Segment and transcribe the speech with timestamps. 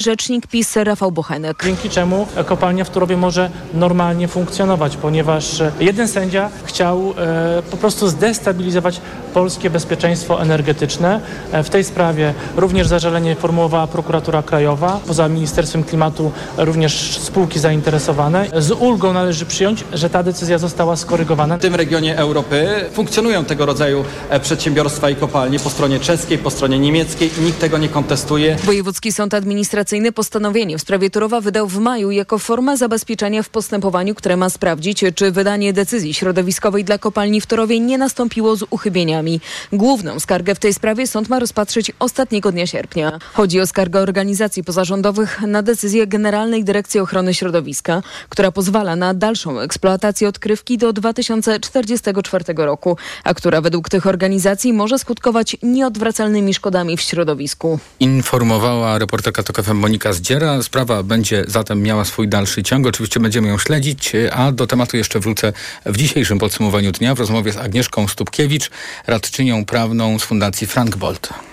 [0.00, 1.62] rzecznik PiS Rafał Bochenek.
[1.64, 8.08] Dzięki czemu kopalnia w Turowie może normalnie funkcjonować, ponieważ jeden sędzia chciał e, po prostu
[8.08, 9.00] zdestabilizować
[9.34, 11.20] polskie bezpieczeństwo energetyczne.
[11.52, 15.00] E, w tej sprawie również zażalenie formułowała prokuratura krajowa.
[15.06, 18.46] Poza Ministerstwem Klimatu również spółki zainteresowane.
[18.58, 21.56] Z ulgą należy przyjąć, że ta decyzja została skorygowana.
[21.56, 26.50] W tym regionie Europy funkcjonują tego rodzaju e, przedsiębiorstwa i kopalnie po stronie czeskiej, po
[26.50, 28.56] stronie niemieckiej i nikt tego nie kontestuje.
[28.56, 34.14] Wojewódzki Sąd Administracyjny postanowienie w sprawie Turowa wydał w maju jako forma zabezpieczenia w postępowaniu,
[34.14, 39.40] które ma sprawdzić, czy wydanie decyzji środowiskowej dla kopalni w Turowie nie nastąpiło z uchybieniami.
[39.72, 43.18] Główną skargę w tej sprawie sąd ma rozpatrzyć ostatniego dnia sierpnia.
[43.32, 49.60] Chodzi o skargę organizacji pozarządowych na decyzję Generalnej Dyrekcji Ochrony Środowiska, która pozwala na dalszą
[49.60, 57.00] eksploatację odkrywki do 2044 roku, a która według tych organizacji może skutkować nieodwracalnymi szkodami w
[57.00, 57.78] środowisku.
[58.00, 60.62] Informowała reporterka TOK FM Monika Zdziera.
[60.62, 62.86] Sprawa będzie zatem miała swój dalszy ciąg.
[62.86, 65.52] Oczywiście będziemy ją śledzić, a do tematu jeszcze wrócę
[65.86, 68.70] w dzisiejszym podsumowaniu dnia w rozmowie z Agnieszką Stupkiewicz,
[69.06, 71.49] radczynią prawną z Fundacji Frank Bolt.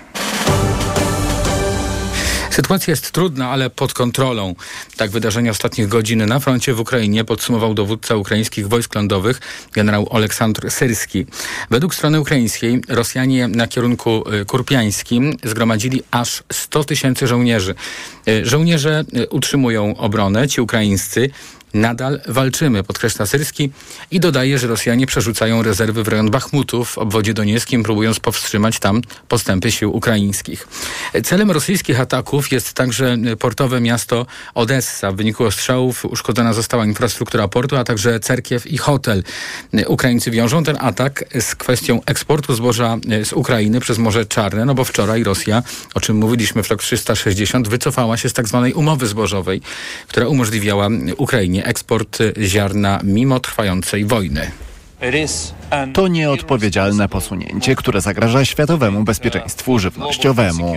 [2.58, 4.56] Sytuacja jest trudna, ale pod kontrolą.
[4.96, 9.40] Tak wydarzenia ostatnich godzin na froncie w Ukrainie podsumował dowódca ukraińskich wojsk lądowych
[9.74, 11.26] generał Aleksandr Syrski.
[11.70, 17.76] Według strony ukraińskiej Rosjanie na kierunku y, kurpiańskim zgromadzili aż 100 tysięcy żołnierzy.
[18.28, 21.30] Y, żołnierze y, utrzymują obronę, ci ukraińscy
[21.74, 23.72] Nadal walczymy, podkreśla Syrski
[24.12, 29.02] i dodaje, że Rosjanie przerzucają rezerwy w rejon Bachmutu w obwodzie donieckim, próbując powstrzymać tam
[29.28, 30.68] postępy sił ukraińskich.
[31.24, 35.12] Celem rosyjskich ataków jest także portowe miasto Odessa.
[35.12, 39.24] W wyniku ostrzałów uszkodzona została infrastruktura portu, a także cerkiew i hotel.
[39.88, 44.84] Ukraińcy wiążą ten atak z kwestią eksportu zboża z Ukrainy przez Morze Czarne, no bo
[44.84, 49.62] wczoraj Rosja, o czym mówiliśmy w rok 360, wycofała się z tak zwanej umowy zbożowej,
[50.08, 50.88] która umożliwiała
[51.18, 54.52] Ukrainie eksport ziarna mimo trwającej wojny.
[55.94, 60.76] To nieodpowiedzialne posunięcie, które zagraża światowemu bezpieczeństwu żywnościowemu.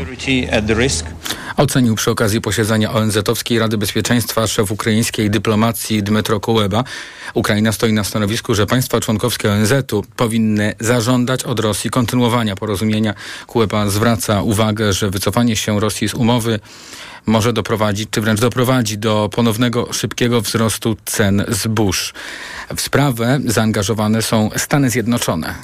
[1.56, 6.84] Ocenił przy okazji posiedzenia ONZ-owskiej Rady Bezpieczeństwa szef ukraińskiej dyplomacji Dmytro Kuleba.
[7.34, 13.14] Ukraina stoi na stanowisku, że państwa członkowskie ONZ-u powinny zażądać od Rosji kontynuowania porozumienia.
[13.47, 16.60] Kuleba zwraca uwagę, że wycofanie się Rosji z umowy
[17.26, 22.14] może doprowadzić, czy wręcz doprowadzi do ponownego szybkiego wzrostu cen zbóż.
[22.76, 25.54] W sprawę zaangażowane są Stany Zjednoczone.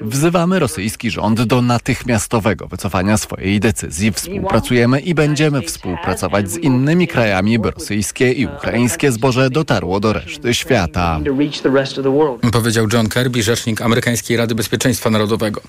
[0.00, 4.12] Wzywamy rosyjski rząd do natychmiastowego wycofania swojej decyzji.
[4.12, 10.54] Współpracujemy i będziemy współpracować z innymi krajami, by rosyjskie i ukraińskie zboże dotarło do reszty
[10.54, 11.20] świata.
[12.52, 15.60] Powiedział John Kirby, rzecznik Amerykańskiej Rady Bezpieczeństwa Narodowego.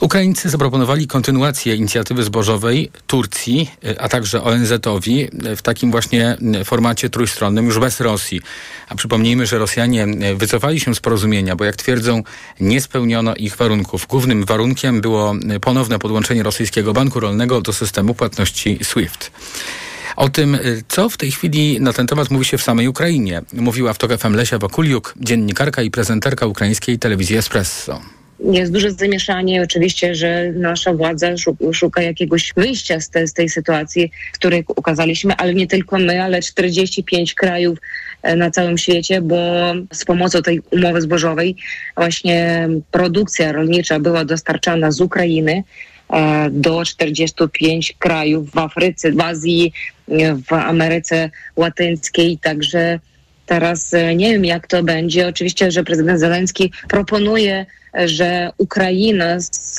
[0.00, 7.78] Ukraińcy zaproponowali kontynuację inicjatywy zbożowej Turcji, a także ONZ-owi w takim właśnie formacie trójstronnym, już
[7.78, 8.40] bez Rosji.
[8.88, 12.22] A przypomnijmy, że Rosjanie wycofali się z porozumienia, bo jak twierdzą,
[12.60, 14.06] nie spełniono ich warunków.
[14.06, 19.30] Głównym warunkiem było ponowne podłączenie rosyjskiego banku rolnego do systemu płatności SWIFT.
[20.16, 23.92] O tym, co w tej chwili na ten temat mówi się w samej Ukrainie, mówiła
[23.94, 29.62] w TOK FM Lesia Wakuliuk, dziennikarka i prezenterka ukraińskiej telewizji Espresso jest duże zamieszanie.
[29.62, 31.26] Oczywiście, że nasza władza
[31.72, 36.22] szuka jakiegoś wyjścia z, te, z tej sytuacji, w której ukazaliśmy, ale nie tylko my,
[36.22, 37.78] ale 45 krajów
[38.22, 39.36] e, na całym świecie, bo
[39.92, 41.56] z pomocą tej umowy zbożowej
[41.96, 45.62] właśnie produkcja rolnicza była dostarczana z Ukrainy
[46.10, 49.72] e, do 45 krajów w Afryce, w Azji,
[50.48, 52.98] w Ameryce Łatyńskiej, także
[53.48, 55.28] teraz e, nie wiem jak to będzie.
[55.28, 59.76] Oczywiście, że prezydent Zeleński proponuje że Ukraina z,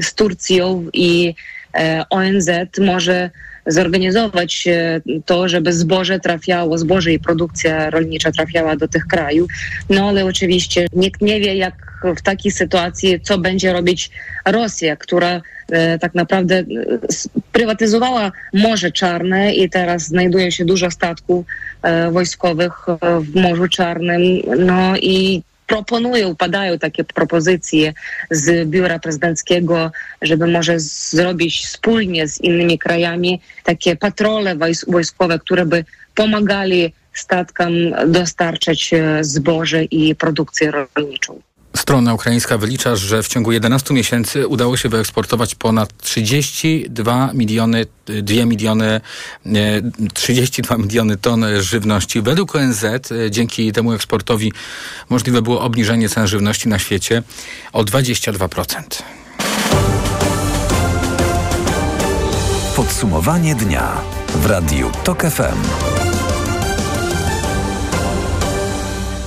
[0.00, 1.34] z Turcją i
[1.74, 2.50] e, ONZ
[2.80, 3.30] może
[3.66, 9.50] zorganizować e, to, żeby zboże trafiało, zboże i produkcja rolnicza trafiała do tych krajów.
[9.90, 14.10] No ale oczywiście nikt nie wie, jak w takiej sytuacji, co będzie robić
[14.44, 16.64] Rosja, która e, tak naprawdę e,
[17.52, 21.46] prywatyzowała Morze Czarne i teraz znajduje się dużo statków
[21.82, 22.86] e, wojskowych
[23.20, 24.22] w Morzu Czarnym.
[24.58, 27.92] No i proponują, padają takie propozycje
[28.30, 29.92] z biura prezydenckiego,
[30.22, 34.56] żeby może zrobić wspólnie z innymi krajami takie patrole
[34.88, 37.72] wojskowe, które by pomagali statkom
[38.06, 41.40] dostarczać zboże i produkcję rolniczą.
[41.80, 48.44] Strona ukraińska wylicza, że w ciągu 11 miesięcy udało się wyeksportować ponad 32 miliony, 2
[48.44, 49.00] miliony,
[50.14, 52.22] 32 miliony ton żywności.
[52.22, 54.52] Według ONZ e, dzięki temu eksportowi
[55.10, 57.22] możliwe było obniżenie cen żywności na świecie
[57.72, 58.82] o 22%.
[62.76, 64.00] Podsumowanie dnia
[64.34, 65.99] w Radiu TOK FM.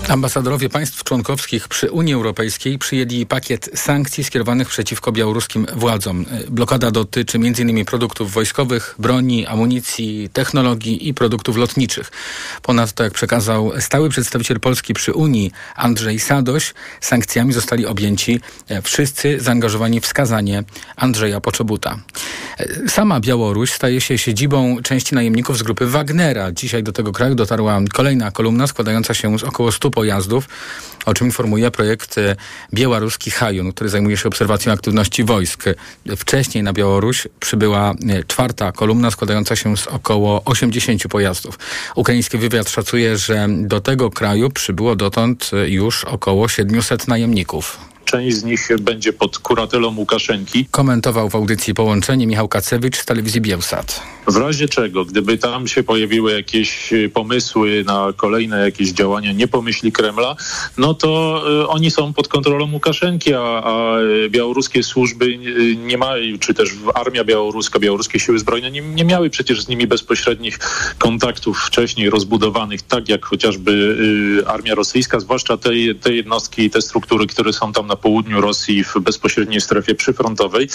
[0.09, 6.25] Ambasadorowie państw członkowskich przy Unii Europejskiej przyjęli pakiet sankcji skierowanych przeciwko białoruskim władzom.
[6.49, 7.85] Blokada dotyczy m.in.
[7.85, 12.11] produktów wojskowych, broni, amunicji, technologii i produktów lotniczych.
[12.61, 18.39] Ponadto, jak przekazał stały przedstawiciel Polski przy Unii Andrzej Sadoś, sankcjami zostali objęci
[18.83, 20.63] wszyscy zaangażowani w skazanie
[20.95, 21.99] Andrzeja Poczobuta.
[22.87, 26.51] Sama Białoruś staje się siedzibą części najemników z grupy Wagnera.
[26.51, 30.47] Dzisiaj do tego kraju dotarła kolejna kolumna składająca się z około 100 pojazdów,
[31.05, 32.35] o czym informuje projekt e,
[32.73, 35.63] białoruski Hajun, który zajmuje się obserwacją aktywności wojsk.
[36.17, 41.59] Wcześniej na Białoruś przybyła e, czwarta kolumna składająca się z około 80 pojazdów.
[41.95, 47.92] Ukraiński wywiad szacuje, że do tego kraju przybyło dotąd e, już około 700 najemników.
[48.05, 50.65] Część z nich będzie pod kuratelą Łukaszenki.
[50.71, 54.01] Komentował w audycji połączenie Michał Kacewicz z telewizji Bielsat.
[54.27, 59.47] W razie czego, gdyby tam się pojawiły jakieś y, pomysły na kolejne jakieś działania, nie
[59.47, 60.35] pomyśli Kremla,
[60.77, 63.97] no to y, oni są pod kontrolą Łukaszenki, a, a
[64.29, 69.29] białoruskie służby y, nie mają, czy też armia białoruska, białoruskie siły zbrojne nie, nie miały
[69.29, 70.59] przecież z nimi bezpośrednich
[70.97, 73.71] kontaktów wcześniej rozbudowanych, tak jak chociażby
[74.41, 75.69] y, armia rosyjska, zwłaszcza te,
[76.01, 80.69] te jednostki, te struktury, które są tam na południu Rosji w bezpośredniej strefie przyfrontowej.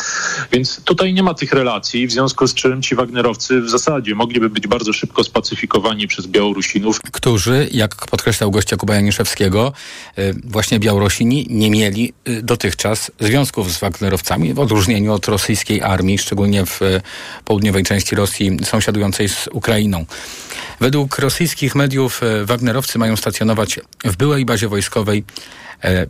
[0.52, 4.50] Więc tutaj nie ma tych relacji, w związku z czym ci Wagnerowcy w zasadzie mogliby
[4.50, 7.00] być bardzo szybko spacyfikowani przez Białorusinów.
[7.12, 9.72] Którzy, jak podkreślał gość Jakuba Janiszewskiego,
[10.18, 16.18] y, właśnie Białorusini nie mieli y, dotychczas związków z Wagnerowcami, w odróżnieniu od rosyjskiej armii,
[16.18, 17.00] szczególnie w y,
[17.44, 20.06] południowej części Rosji sąsiadującej z Ukrainą.
[20.80, 25.24] Według rosyjskich mediów Wagnerowcy mają stacjonować w byłej bazie wojskowej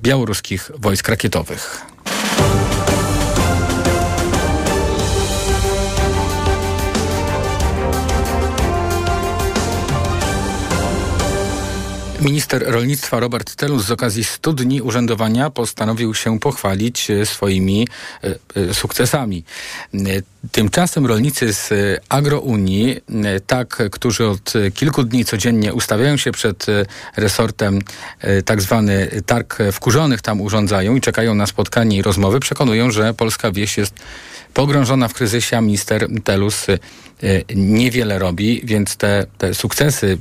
[0.02, 1.82] białoruskich wojsk rakietowych.
[12.20, 17.88] Minister rolnictwa Robert Telus z okazji 100 dni urzędowania postanowił się pochwalić e, swoimi
[18.56, 19.44] e, sukcesami.
[20.52, 21.70] Tymczasem rolnicy z
[22.08, 23.00] Agrounii,
[23.46, 26.66] tak, którzy od kilku dni codziennie ustawiają się przed
[27.16, 27.82] resortem,
[28.44, 33.52] tak zwany targ wkurzonych tam urządzają i czekają na spotkanie i rozmowy, przekonują, że polska
[33.52, 33.94] wieś jest
[34.58, 36.66] pogrążona w kryzysie, a minister Telus
[37.54, 40.18] niewiele robi, więc te, te sukcesy,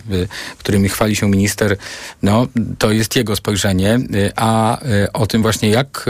[0.58, 1.78] którymi chwali się minister,
[2.24, 2.48] no,
[2.78, 4.00] to jest jego spojrzenie,
[4.36, 4.80] a
[5.14, 6.06] o tym właśnie jak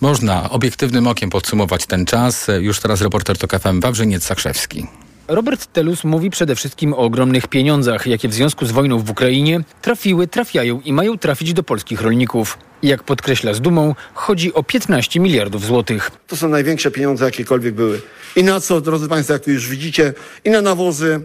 [0.00, 2.46] można obiektywnym okiem podsumować ten czas.
[2.60, 4.86] Już teraz reporter TOK FM Wawrzyniec Zakrzewski.
[5.28, 9.60] Robert Telus mówi przede wszystkim o ogromnych pieniądzach, jakie w związku z wojną w Ukrainie
[9.82, 12.58] trafiły, trafiają i mają trafić do polskich rolników.
[12.82, 16.10] Jak podkreśla z dumą, chodzi o 15 miliardów złotych.
[16.26, 18.00] To są największe pieniądze, jakiekolwiek były.
[18.36, 20.14] I na co, drodzy Państwo, jak tu już widzicie,
[20.44, 21.20] i na nawozy,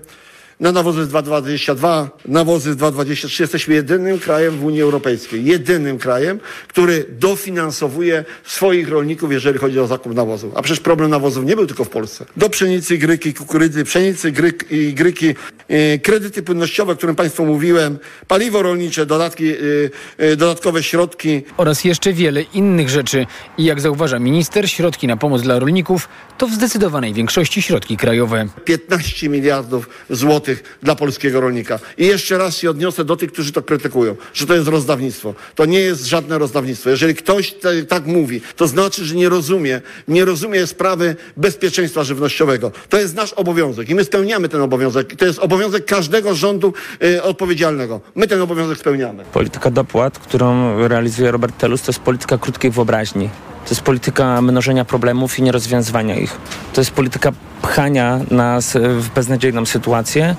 [0.63, 3.41] na nawozy 2,22, nawozy 2,23.
[3.41, 9.87] Jesteśmy jedynym krajem w Unii Europejskiej, jedynym krajem, który dofinansowuje swoich rolników, jeżeli chodzi o
[9.87, 10.53] zakup nawozów.
[10.55, 12.25] A przecież problem nawozów nie był tylko w Polsce.
[12.37, 15.25] Do pszenicy, gryki, kukurydzy, pszenicy, gryk, i gryki,
[15.69, 21.41] yy, kredyty płynnościowe, o którym Państwu mówiłem, paliwo rolnicze, dodatki, yy, yy, dodatkowe środki.
[21.57, 23.25] Oraz jeszcze wiele innych rzeczy.
[23.57, 28.47] I jak zauważa minister, środki na pomoc dla rolników to w zdecydowanej większości środki krajowe.
[28.65, 31.79] 15 miliardów złotych złotych dla polskiego rolnika.
[31.97, 35.33] I jeszcze raz się odniosę do tych, którzy to krytykują, że to jest rozdawnictwo.
[35.55, 36.89] To nie jest żadne rozdawnictwo.
[36.89, 42.71] Jeżeli ktoś te, tak mówi, to znaczy, że nie rozumie, nie rozumie sprawy bezpieczeństwa żywnościowego.
[42.89, 45.15] To jest nasz obowiązek i my spełniamy ten obowiązek.
[45.15, 48.01] To jest obowiązek każdego rządu y, odpowiedzialnego.
[48.15, 49.23] My ten obowiązek spełniamy.
[49.33, 53.29] Polityka dopłat, którą realizuje Robert Telus, to jest polityka krótkiej wyobraźni.
[53.65, 56.37] To jest polityka mnożenia problemów i nierozwiązywania ich.
[56.73, 57.31] To jest polityka
[57.63, 60.35] pchania nas w beznadziejną sytuację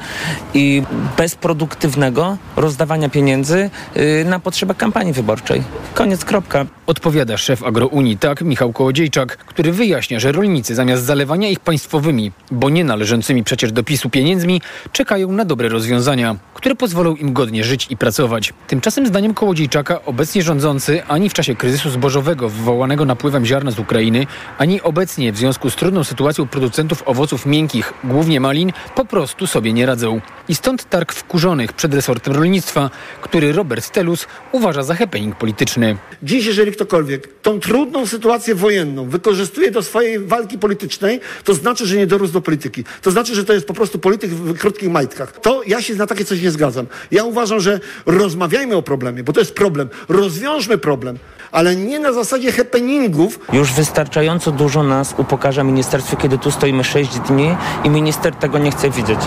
[0.54, 0.82] i
[1.16, 5.62] bezproduktywnego rozdawania pieniędzy y, na potrzeby kampanii wyborczej.
[5.94, 6.66] Koniec, kropka.
[6.86, 12.70] Odpowiada szef Agrounii, tak, Michał Kołodziejczak, który wyjaśnia, że rolnicy zamiast zalewania ich państwowymi, bo
[12.70, 14.60] nie należącymi przecież do PiSu pieniędzmi,
[14.92, 18.52] czekają na dobre rozwiązania, które pozwolą im godnie żyć i pracować.
[18.66, 24.26] Tymczasem zdaniem Kołodziejczaka obecnie rządzący ani w czasie kryzysu zbożowego wywołanego napływem ziarna z Ukrainy,
[24.58, 27.13] ani obecnie w związku z trudną sytuacją producentów owoców
[27.46, 30.20] miękkich, głównie malin, po prostu sobie nie radzą.
[30.48, 32.90] I stąd targ wkurzonych przed resortem rolnictwa,
[33.22, 35.96] który Robert Telus uważa za happening polityczny.
[36.22, 41.96] Dziś, jeżeli ktokolwiek tą trudną sytuację wojenną wykorzystuje do swojej walki politycznej, to znaczy, że
[41.96, 42.84] nie dorósł do polityki.
[43.02, 45.40] To znaczy, że to jest po prostu polityk w krótkich majtkach.
[45.40, 46.86] To ja się na takie coś nie zgadzam.
[47.10, 49.88] Ja uważam, że rozmawiajmy o problemie, bo to jest problem.
[50.08, 51.18] Rozwiążmy problem,
[51.54, 53.38] ale nie na zasadzie happeningów.
[53.52, 58.70] Już wystarczająco dużo nas upokarza ministerstwo, kiedy tu stoimy 6 dni i minister tego nie
[58.70, 59.18] chce widzieć.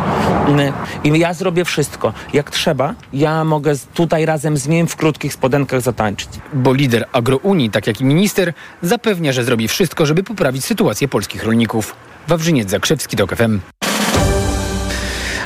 [1.03, 2.13] I ja zrobię wszystko.
[2.33, 6.29] Jak trzeba, ja mogę tutaj razem z nim w krótkich spodenkach zatańczyć.
[6.53, 11.43] Bo lider Agrounii, tak jak i minister, zapewnia, że zrobi wszystko, żeby poprawić sytuację polskich
[11.43, 11.95] rolników.
[12.27, 13.59] Wawrzyniec Zakrzewski, TOK FM.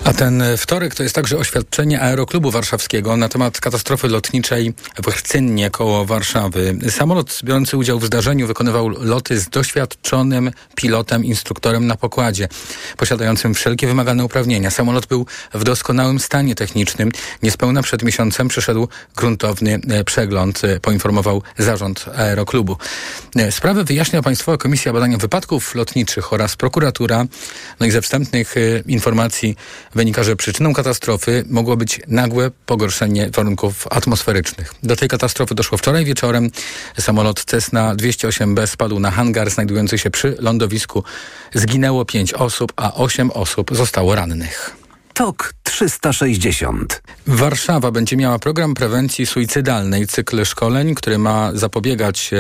[0.04, 5.70] A ten wtorek to jest także oświadczenie Aeroklubu Warszawskiego na temat katastrofy lotniczej w Rcynnie
[5.70, 6.78] koło Warszawy.
[6.90, 12.48] Samolot biorący udział w zdarzeniu wykonywał loty z doświadczonym pilotem, instruktorem na pokładzie,
[12.98, 14.72] posiadającym wszelkie wymagane uprawnienia.
[14.72, 17.12] Samolot był w doskonałym stanie technicznym.
[17.44, 22.78] Niespełna przed miesiącem przyszedł gruntowny e, przegląd, e, poinformował zarząd Aeroklubu.
[23.36, 27.26] E, sprawę wyjaśnia Państwowa Komisja Badania Wypadków Lotniczych oraz prokuratura.
[27.80, 28.56] No i ze wstępnych
[28.88, 29.56] informacji
[30.02, 34.74] wynika, że przyczyną katastrofy mogło być nagłe pogorszenie warunków atmosferycznych.
[34.84, 36.52] Do tej katastrofy doszło wczoraj wieczorem.
[37.00, 41.04] Samolot Cessna 208B spadł na hangar znajdujący się przy lądowisku.
[41.54, 44.81] Zginęło pięć osób, a osiem osób zostało rannych.
[45.14, 47.02] TOK 360.
[47.28, 52.32] Warszawa będzie miała program prewencji suicydalnej, cykl szkoleń, który ma zapobiegać,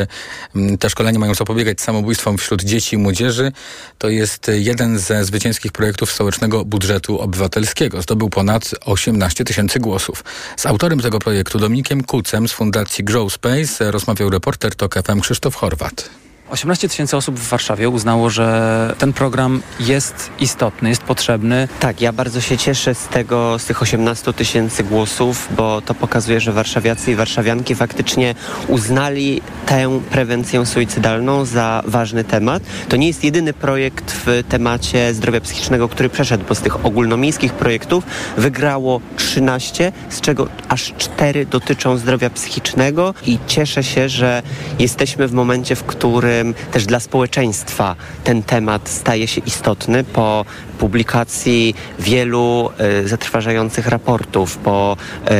[0.79, 3.51] te szkolenia mają zapobiegać samobójstwom wśród dzieci i młodzieży.
[3.97, 8.01] To jest jeden ze zwycięskich projektów stołecznego budżetu obywatelskiego.
[8.01, 10.23] Zdobył ponad 18 tysięcy głosów.
[10.57, 15.55] Z autorem tego projektu, Dominikiem Kucem z Fundacji Grow Space, rozmawiał reporter TOK FM Krzysztof
[15.55, 16.09] Horwat.
[16.51, 21.67] 18 tysięcy osób w Warszawie uznało, że ten program jest istotny, jest potrzebny.
[21.79, 26.39] Tak, ja bardzo się cieszę z tego, z tych 18 tysięcy głosów, bo to pokazuje,
[26.39, 28.35] że warszawiacy i warszawianki faktycznie
[28.67, 32.63] uznali tę prewencję suicydalną za ważny temat.
[32.89, 37.53] To nie jest jedyny projekt w temacie zdrowia psychicznego, który przeszedł, bo z tych ogólnomiejskich
[37.53, 38.03] projektów
[38.37, 44.43] wygrało 13, z czego aż 4 dotyczą zdrowia psychicznego i cieszę się, że
[44.79, 46.40] jesteśmy w momencie, w którym
[46.71, 50.45] też dla społeczeństwa ten temat staje się istotny po
[50.79, 52.69] publikacji wielu
[53.03, 54.97] y, zatrważających raportów, po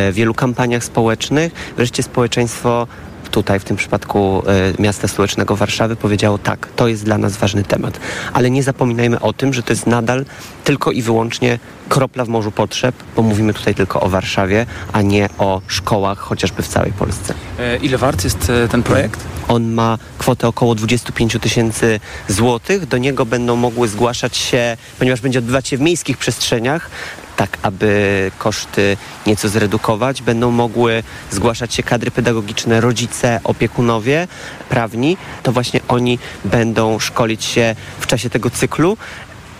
[0.10, 1.74] y, wielu kampaniach społecznych.
[1.77, 2.88] Wreszcie społeczeństwo
[3.31, 4.43] tutaj w tym przypadku
[4.79, 8.00] y, miasta stołecznego Warszawy powiedziało tak, to jest dla nas ważny temat.
[8.34, 10.25] Ale nie zapominajmy o tym, że to jest nadal
[10.63, 15.29] tylko i wyłącznie kropla w morzu potrzeb, bo mówimy tutaj tylko o Warszawie, a nie
[15.38, 17.34] o szkołach chociażby w całej Polsce.
[17.60, 19.20] E, ile wart jest e, ten projekt?
[19.51, 22.86] On ma kwotę około 25 tysięcy złotych.
[22.86, 26.89] Do niego będą mogły zgłaszać się, ponieważ będzie odbywać się w miejskich przestrzeniach,
[27.36, 30.22] tak aby koszty nieco zredukować.
[30.22, 34.27] Będą mogły zgłaszać się kadry pedagogiczne, rodzice, opiekunowie,
[34.70, 35.17] prawni.
[35.43, 38.98] To właśnie oni będą szkolić się w czasie tego cyklu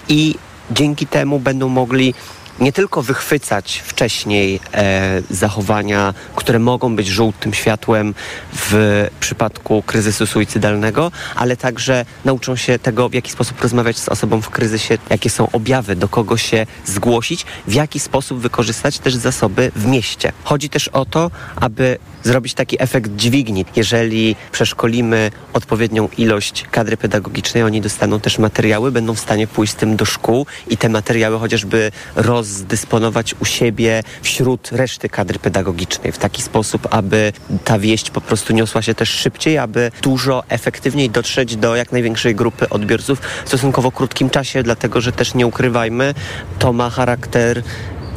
[0.10, 0.36] i
[0.72, 2.14] dzięki temu będą mogli
[2.62, 8.14] nie tylko wychwycać wcześniej e, zachowania, które mogą być żółtym światłem
[8.54, 14.42] w przypadku kryzysu suicydalnego, ale także nauczą się tego, w jaki sposób rozmawiać z osobą
[14.42, 19.72] w kryzysie, jakie są objawy, do kogo się zgłosić, w jaki sposób wykorzystać też zasoby
[19.76, 20.32] w mieście.
[20.44, 23.66] Chodzi też o to, aby zrobić taki efekt dźwigni.
[23.76, 29.76] Jeżeli przeszkolimy odpowiednią ilość kadry pedagogicznej, oni dostaną też materiały, będą w stanie pójść z
[29.76, 31.92] tym do szkół i te materiały chociażby
[32.52, 37.34] rozdysponować u siebie wśród reszty kadry pedagogicznej w taki sposób, aby
[37.66, 42.36] ta wieść po prostu niosła się też szybciej, aby dużo efektywniej dotrzeć do jak największej
[42.36, 46.14] grupy odbiorców w stosunkowo krótkim czasie, dlatego że też nie ukrywajmy,
[46.60, 47.64] to ma charakter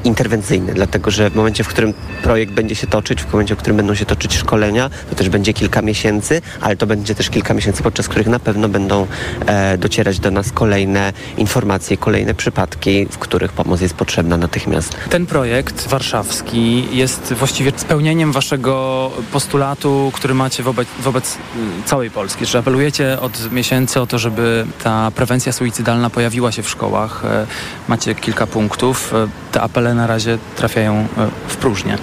[0.04, 3.76] interwencyjny, dlatego że w momencie, w którym projekt będzie się toczyć, w momencie, w którym
[3.76, 7.82] będą się toczyć szkolenia, to też będzie kilka miesięcy, ale to będzie też kilka miesięcy,
[7.82, 9.06] podczas których na pewno będą
[9.46, 14.96] e, docierać do nas kolejne informacje, kolejne przypadki, w których pomoc jest potrzebna natychmiast.
[15.10, 21.38] Ten projekt warszawski jest właściwie spełnieniem waszego postulatu, który macie wobec, wobec y,
[21.84, 26.68] całej Polski, że apelujecie od miesięcy o to, żeby ta prewencja suicydalna pojawiła się w
[26.68, 27.24] szkołach.
[27.24, 27.46] E,
[27.88, 29.14] macie kilka punktów.
[29.14, 31.06] E, te apele na razie trafiają e,
[31.48, 31.98] w próżnię.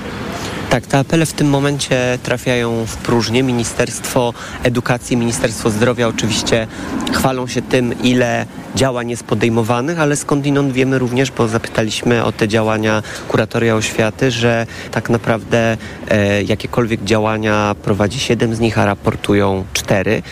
[0.72, 3.44] Tak, te apele w tym momencie trafiają w próżnię.
[3.44, 4.34] Ministerstwo
[4.64, 6.68] Edukacji, Ministerstwo Zdrowia oczywiście
[7.14, 8.46] chwalą się tym, ile
[8.76, 14.66] działań jest podejmowanych, ale skądinąd wiemy również, bo zapytaliśmy o te działania kuratoria oświaty, że
[14.92, 20.24] tak naprawdę e, jakiekolwiek działania prowadzi siedem z nich, a raportują cztery.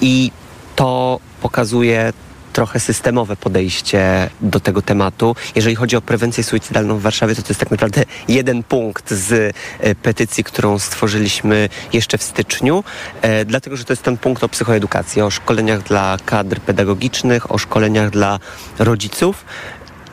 [0.00, 0.30] I
[0.76, 2.12] to pokazuje
[2.60, 5.36] trochę systemowe podejście do tego tematu.
[5.54, 9.56] Jeżeli chodzi o prewencję suicydalną w Warszawie, to to jest tak naprawdę jeden punkt z
[9.78, 12.84] e, petycji, którą stworzyliśmy jeszcze w styczniu,
[13.22, 17.58] e, dlatego że to jest ten punkt o psychoedukacji, o szkoleniach dla kadr pedagogicznych, o
[17.58, 18.38] szkoleniach dla
[18.78, 19.44] rodziców.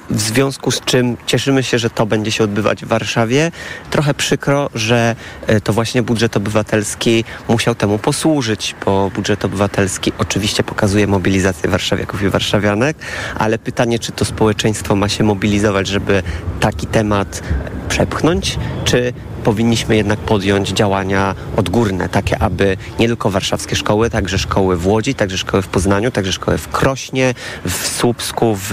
[0.10, 3.52] W związku z czym cieszymy się, że to będzie się odbywać w Warszawie.
[3.90, 5.16] Trochę przykro, że
[5.48, 12.24] e, to właśnie budżet obywatelski musiał temu posłużyć, bo budżet obywatelski oczywiście pokazuje mobilizację warszawiaków
[12.24, 12.98] i warszawianek,
[13.38, 16.24] ale pytanie, czy to społeczeństwo ma się mobilizować, żeby
[16.60, 17.44] taki temat
[17.90, 19.14] przepchnąć, czy
[19.48, 25.16] powinniśmy jednak podjąć działania odgórne, takie aby nie tylko warszawskie szkoły, także szkoły w Łodzi,
[25.16, 27.34] także szkoły w Poznaniu, także szkoły w Krośnie,
[27.66, 28.72] w Słupsku, w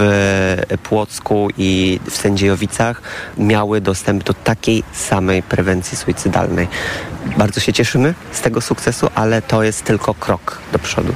[0.83, 3.01] Płocku i w Sędziejowicach
[3.37, 6.67] miały dostęp do takiej samej prewencji suicydalnej.
[7.37, 11.13] Bardzo się cieszymy z tego sukcesu, ale to jest tylko krok do przodu.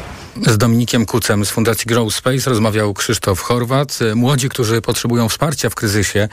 [0.48, 4.00] Z Dominikiem Kucem z Fundacji Grow Space rozmawiał Krzysztof Chorwat.
[4.15, 6.29] Młodzi, którzy potrzebują wsparcia w kryzysie,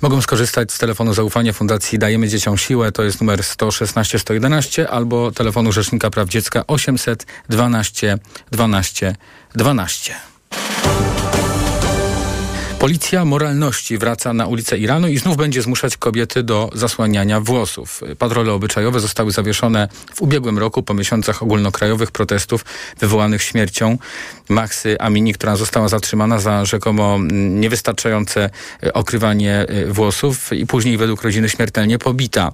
[0.00, 2.92] mogą skorzystać z telefonu zaufania Fundacji Dajemy Dzieciom Siłę.
[2.92, 8.18] To jest numer 116 111 albo telefonu Rzecznika Praw Dziecka 800 12
[8.50, 9.16] 12
[9.54, 10.14] 12.
[12.80, 18.00] Policja moralności wraca na ulicę Iranu i znów będzie zmuszać kobiety do zasłaniania włosów.
[18.18, 22.64] Patrole obyczajowe zostały zawieszone w ubiegłym roku po miesiącach ogólnokrajowych protestów
[23.00, 23.98] wywołanych śmiercią
[24.48, 28.50] Maxy Amini, która została zatrzymana za rzekomo niewystarczające
[28.94, 32.52] okrywanie włosów i później według rodziny śmiertelnie pobita.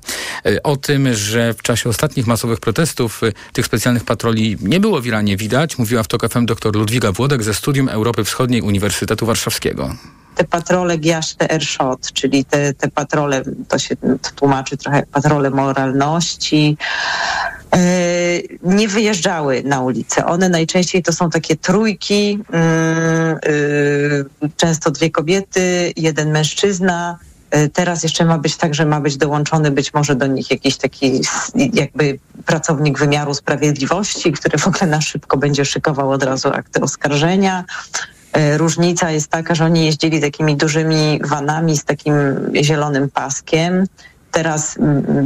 [0.62, 3.20] O tym, że w czasie ostatnich masowych protestów
[3.52, 7.42] tych specjalnych patroli nie było w Iranie widać, mówiła w TOK FM dr Ludwiga Włodek
[7.42, 9.94] ze Studium Europy Wschodniej Uniwersytetu Warszawskiego
[10.36, 13.96] te patrole Giaszte Erszot, czyli te, te patrole, to się
[14.36, 16.76] tłumaczy trochę jak patrole moralności,
[17.72, 17.78] e,
[18.62, 20.26] nie wyjeżdżały na ulicę.
[20.26, 24.24] One najczęściej to są takie trójki, mm, y,
[24.56, 27.18] często dwie kobiety, jeden mężczyzna.
[27.50, 30.76] E, teraz jeszcze ma być tak, że ma być dołączony być może do nich jakiś
[30.76, 31.20] taki
[31.72, 37.64] jakby pracownik wymiaru sprawiedliwości, który w ogóle na szybko będzie szykował od razu akty oskarżenia.
[38.36, 42.14] E, różnica jest taka, że oni jeździli takimi dużymi vanami z takim
[42.62, 43.86] zielonym paskiem.
[44.36, 44.78] Teraz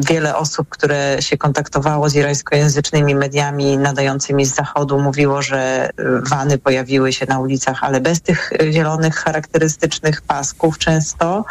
[0.09, 5.90] wiele osób, które się kontaktowało z irańskojęzycznymi mediami nadającymi z zachodu, mówiło, że
[6.31, 11.45] wany pojawiły się na ulicach, ale bez tych zielonych, charakterystycznych pasków często.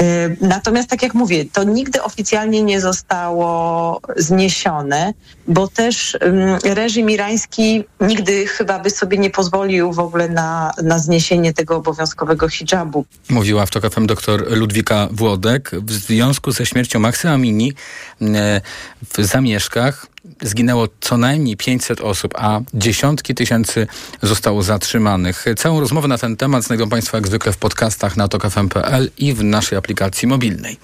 [0.00, 5.14] E, natomiast, tak jak mówię, to nigdy oficjalnie nie zostało zniesione,
[5.48, 6.18] bo też
[6.64, 12.48] reżim irański nigdy chyba by sobie nie pozwolił w ogóle na, na zniesienie tego obowiązkowego
[12.48, 13.04] hijabu.
[13.30, 15.70] Mówiła w TOK FM dr Ludwika Włodek.
[15.86, 17.72] W związku ze śmiercią Maxy Amini
[18.22, 18.60] e,
[19.14, 20.06] w zamieszkach
[20.42, 23.86] zginęło co najmniej 500 osób, a dziesiątki tysięcy
[24.22, 25.44] zostało zatrzymanych.
[25.56, 29.44] Całą rozmowę na ten temat znajdą Państwo jak zwykle w podcastach na tokfm.pl i w
[29.44, 30.76] naszej aplikacji mobilnej.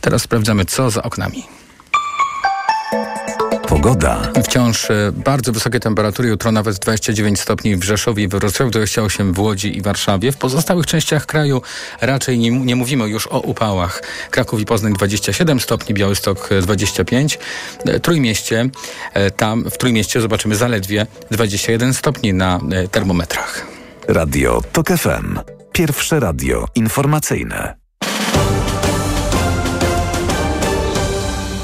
[0.00, 1.42] Teraz sprawdzamy, co za oknami.
[3.68, 4.32] Pogoda.
[4.44, 9.32] Wciąż e, bardzo wysokie temperatury, jutro nawet 29 stopni w Rzeszowie i we Wrocławiu, 28
[9.32, 10.32] w Łodzi i Warszawie.
[10.32, 11.62] W pozostałych częściach kraju
[12.00, 14.02] raczej nie, nie mówimy już o upałach.
[14.30, 17.38] Kraków i Poznań 27 stopni, Białystok 25.
[17.84, 18.70] E, Trójmieście,
[19.14, 23.66] e, tam w Trójmieście zobaczymy zaledwie 21 stopni na termometrach.
[24.08, 25.38] Radio TOK FM.
[25.72, 27.74] Pierwsze radio informacyjne.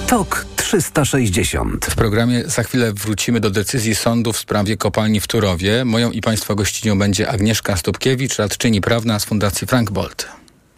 [0.06, 1.86] TOK 360.
[1.86, 5.84] W programie za chwilę wrócimy do decyzji sądu w sprawie kopalni w Turowie.
[5.84, 10.28] Moją i Państwa gościnią będzie Agnieszka Stupkiewicz, radczyni prawna z Fundacji Frank Bolt.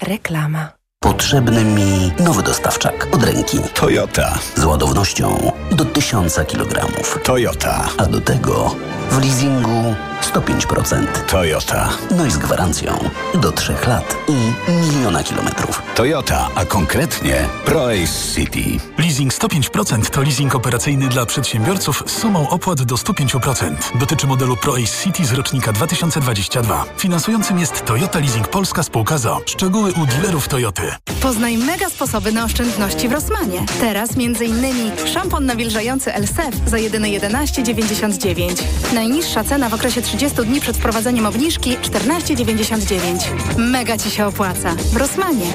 [0.03, 0.73] Reklama.
[1.01, 3.59] Potrzebny mi nowy dostawczak od ręki.
[3.75, 4.39] Toyota.
[4.57, 6.87] Z ładownością do 1000 kg.
[7.25, 7.89] Toyota.
[7.99, 8.77] A do tego
[9.11, 9.95] w leasingu
[10.35, 11.07] 105%.
[11.27, 11.89] Toyota.
[12.17, 12.99] No i z gwarancją
[13.35, 15.83] do 3 lat i miliona kilometrów.
[15.95, 18.65] Toyota, a konkretnie ProAce City.
[18.99, 23.77] Leasing 105% to leasing operacyjny dla przedsiębiorców z sumą opłat do 105%.
[23.99, 26.85] Dotyczy modelu ProAce City z rocznika 2022.
[26.97, 29.41] Finansującym jest Toyota Leasing Polska Spółka ZO.
[29.47, 30.83] Szczegóły u dealerów Toyoty.
[31.23, 33.65] Poznaj mega sposoby na oszczędności w Rossmanie.
[33.81, 34.93] Teraz m.in.
[35.15, 38.63] szampon nawilżający Elsef za jedyne 11,99.
[38.97, 43.59] Najniższa cena w okresie 30 dni przed wprowadzeniem obniżki 14,99.
[43.59, 44.75] Mega Ci się opłaca.
[44.93, 45.47] W Rossmanie.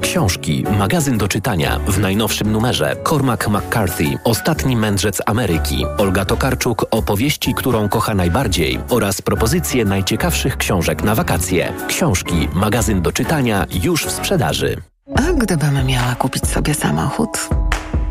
[0.00, 7.54] Książki, magazyn do czytania w najnowszym numerze Cormac McCarthy, Ostatni mędrzec Ameryki, Olga Tokarczuk, opowieści,
[7.54, 11.72] którą kocha najbardziej oraz propozycje najciekawszych książek na wakacje.
[11.88, 14.76] Książki, magazyn do czytania już w sprzedaży.
[15.16, 17.48] A gdybym miała kupić sobie samochód?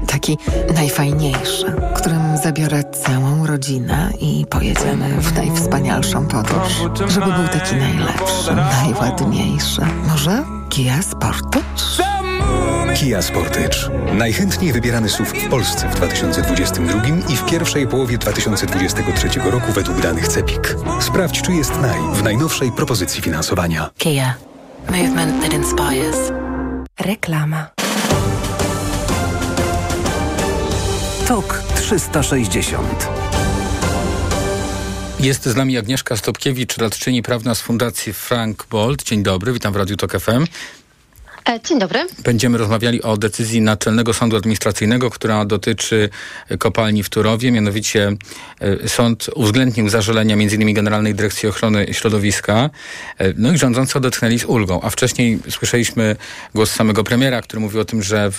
[0.08, 0.38] Taki
[0.76, 6.74] najfajniejszy, którym zabiorę całą rodzinę i pojedziemy w najwspanialszą podróż.
[7.08, 9.82] Żeby był taki najlepszy, najładniejszy.
[10.08, 12.18] Może Kia Sportage?
[12.96, 13.78] Kia Sportage.
[14.14, 20.28] Najchętniej wybierany SUV w Polsce w 2022 i w pierwszej połowie 2023 roku według danych
[20.28, 20.76] CEPIK.
[21.00, 23.90] Sprawdź, czy jest naj w najnowszej propozycji finansowania.
[23.98, 24.34] Kia.
[24.90, 26.32] Movement that inspires.
[27.00, 27.77] Reklama.
[31.28, 33.10] Tok 360.
[35.20, 39.04] Jest z nami Agnieszka Stopkiewicz, radczyni prawna z Fundacji Frank Bolt.
[39.04, 40.46] Dzień dobry, witam w Radiu Tok FM.
[41.50, 42.08] E, dzień dobry.
[42.24, 46.10] Będziemy rozmawiali o decyzji Naczelnego Sądu Administracyjnego, która dotyczy
[46.60, 47.52] kopalni w Turowie.
[47.52, 48.12] Mianowicie
[48.62, 50.74] e, sąd uwzględnił zażalenia m.in.
[50.74, 52.70] Generalnej Dyrekcji Ochrony Środowiska.
[53.18, 54.82] E, no i rządzący odetchnęli z ulgą.
[54.82, 56.16] A wcześniej słyszeliśmy
[56.56, 58.32] głos samego premiera, który mówił o tym, że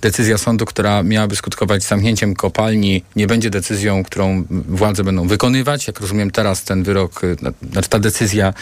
[0.00, 5.86] decyzja sądu, która miałaby skutkować zamknięciem kopalni, nie będzie decyzją, którą władze będą wykonywać.
[5.86, 7.20] Jak rozumiem teraz ten wyrok,
[7.72, 8.54] znaczy ta decyzja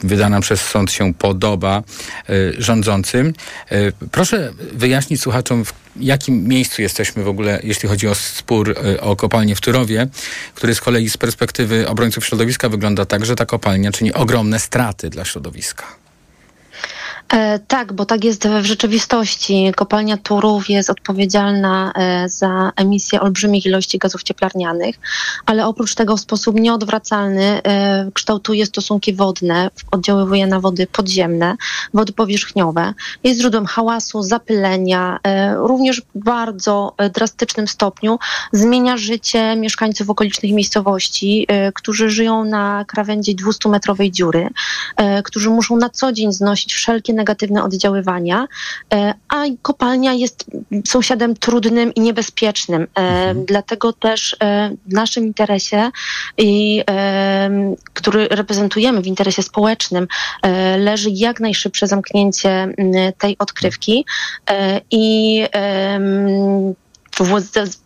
[0.00, 1.82] wydana przez sąd się podoba.
[2.30, 3.32] Y, rządzącym.
[3.72, 9.00] Y, proszę wyjaśnić słuchaczom, w jakim miejscu jesteśmy w ogóle, jeśli chodzi o spór y,
[9.00, 10.08] o kopalnię w Turowie,
[10.54, 15.10] który z kolei z perspektywy obrońców środowiska wygląda tak, że ta kopalnia czyni ogromne straty
[15.10, 15.99] dla środowiska.
[17.32, 19.72] E, tak, bo tak jest w rzeczywistości.
[19.76, 24.96] Kopalnia Turów jest odpowiedzialna e, za emisję olbrzymich ilości gazów cieplarnianych,
[25.46, 31.56] ale oprócz tego w sposób nieodwracalny e, kształtuje stosunki wodne, oddziaływuje na wody podziemne,
[31.94, 32.94] wody powierzchniowe.
[33.24, 35.18] Jest źródłem hałasu, zapylenia,
[35.56, 38.18] również w bardzo drastycznym stopniu
[38.52, 44.48] zmienia życie mieszkańców okolicznych miejscowości, którzy żyją na krawędzi 200-metrowej dziury,
[45.24, 48.46] którzy muszą na co dzień znosić wszelkie negatywne oddziaływania,
[48.94, 50.44] e, a kopalnia jest
[50.86, 52.82] sąsiadem trudnym i niebezpiecznym.
[52.82, 53.44] E, mhm.
[53.46, 55.90] Dlatego też e, w naszym interesie,
[56.38, 56.82] i,
[57.94, 60.06] który reprezentujemy w interesie społecznym,
[60.78, 62.74] leży jak najszybsze zamknięcie
[63.18, 64.04] tej odkrywki
[64.90, 65.44] i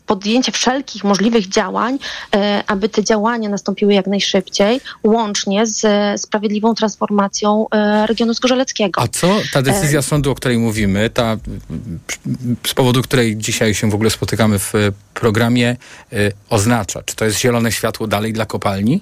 [0.06, 1.98] podjęcie wszelkich możliwych działań,
[2.34, 5.86] e, aby te działania nastąpiły jak najszybciej, łącznie z
[6.20, 9.00] sprawiedliwą transformacją e, regionu zgorzeleckiego.
[9.00, 11.36] A co ta decyzja e, sądu, o której mówimy, ta,
[12.66, 14.72] z powodu której dzisiaj się w ogóle spotykamy w
[15.14, 15.76] programie,
[16.50, 17.02] oznacza?
[17.02, 19.00] Czy to jest zielone światło dalej dla kopalni?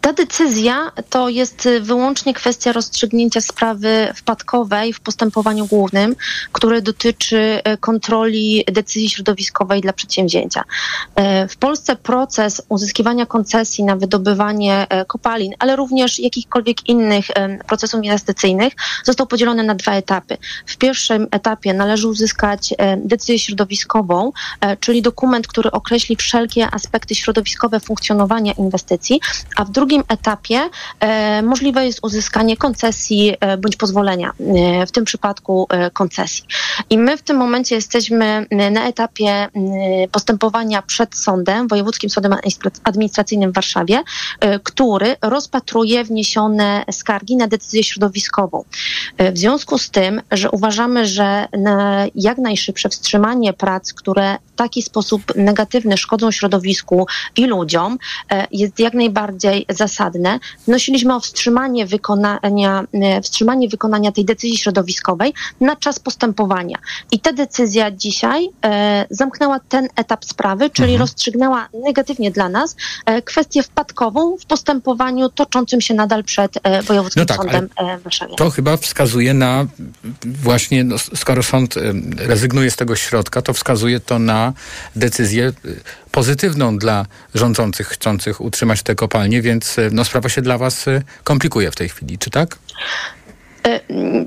[0.00, 6.16] Ta decyzja to jest wyłącznie kwestia rozstrzygnięcia sprawy wpadkowej w postępowaniu głównym,
[6.52, 10.62] które dotyczy e, kontroli decyzji środowiskowej dla przedsięwzięcia.
[11.14, 17.26] E, w Polsce proces uzyskiwania koncesji na wydobywanie kopalin, ale również jakichkolwiek innych
[17.66, 18.72] procesów inwestycyjnych
[19.04, 20.36] został podzielony na dwa etapy.
[20.66, 24.32] W pierwszym etapie należy uzyskać decyzję środowiskową,
[24.80, 29.20] czyli dokument, który określi wszelkie aspekty środowiskowe funkcjonowania inwestycji,
[29.56, 30.70] a w drugim etapie
[31.00, 36.44] e, możliwe jest uzyskanie koncesji e, bądź pozwolenia, e, w tym przypadku koncesji.
[36.90, 39.48] I my w tym momencie jesteśmy na etapie
[40.12, 42.34] postępowania przed sądem, Wojewódzkim Sądem
[42.84, 44.02] Administracyjnym w Warszawie,
[44.62, 48.64] który rozpatruje wniesione skargi na decyzję środowiskową.
[49.18, 51.48] W związku z tym, że uważamy, że
[52.14, 57.98] jak najszybsze wstrzymanie prac, które w taki sposób negatywny szkodzą środowisku i ludziom,
[58.50, 60.40] jest jak najbardziej bardziej zasadne.
[60.66, 66.78] Wnosiliśmy o wstrzymanie wykonania, e, wstrzymanie wykonania tej decyzji środowiskowej na czas postępowania.
[67.10, 71.00] I ta decyzja dzisiaj e, zamknęła ten etap sprawy, czyli mhm.
[71.00, 77.20] rozstrzygnęła negatywnie dla nas e, kwestię wpadkową w postępowaniu toczącym się nadal przed e, Wojewódzkim
[77.20, 78.34] no tak, Sądem e, w Warszawie.
[78.36, 79.66] To chyba wskazuje na
[80.24, 81.80] właśnie, no, skoro sąd e,
[82.16, 84.52] rezygnuje z tego środka, to wskazuje to na
[84.96, 85.52] decyzję
[86.14, 91.02] pozytywną dla rządzących, chcących utrzymać te kopalnie, więc e, no, sprawa się dla Was e,
[91.24, 92.58] komplikuje w tej chwili, czy tak?
[93.66, 93.80] E,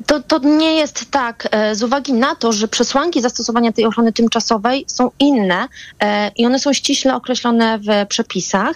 [0.05, 4.13] to, to nie jest tak e, z uwagi na to, że przesłanki zastosowania tej ochrony
[4.13, 5.67] tymczasowej są inne
[5.99, 8.75] e, i one są ściśle określone w przepisach.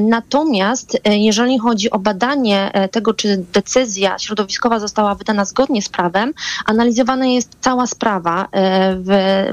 [0.00, 6.32] Natomiast jeżeli chodzi o badanie tego, czy decyzja środowiskowa została wydana zgodnie z prawem,
[6.66, 8.48] analizowana jest cała sprawa
[8.96, 9.44] w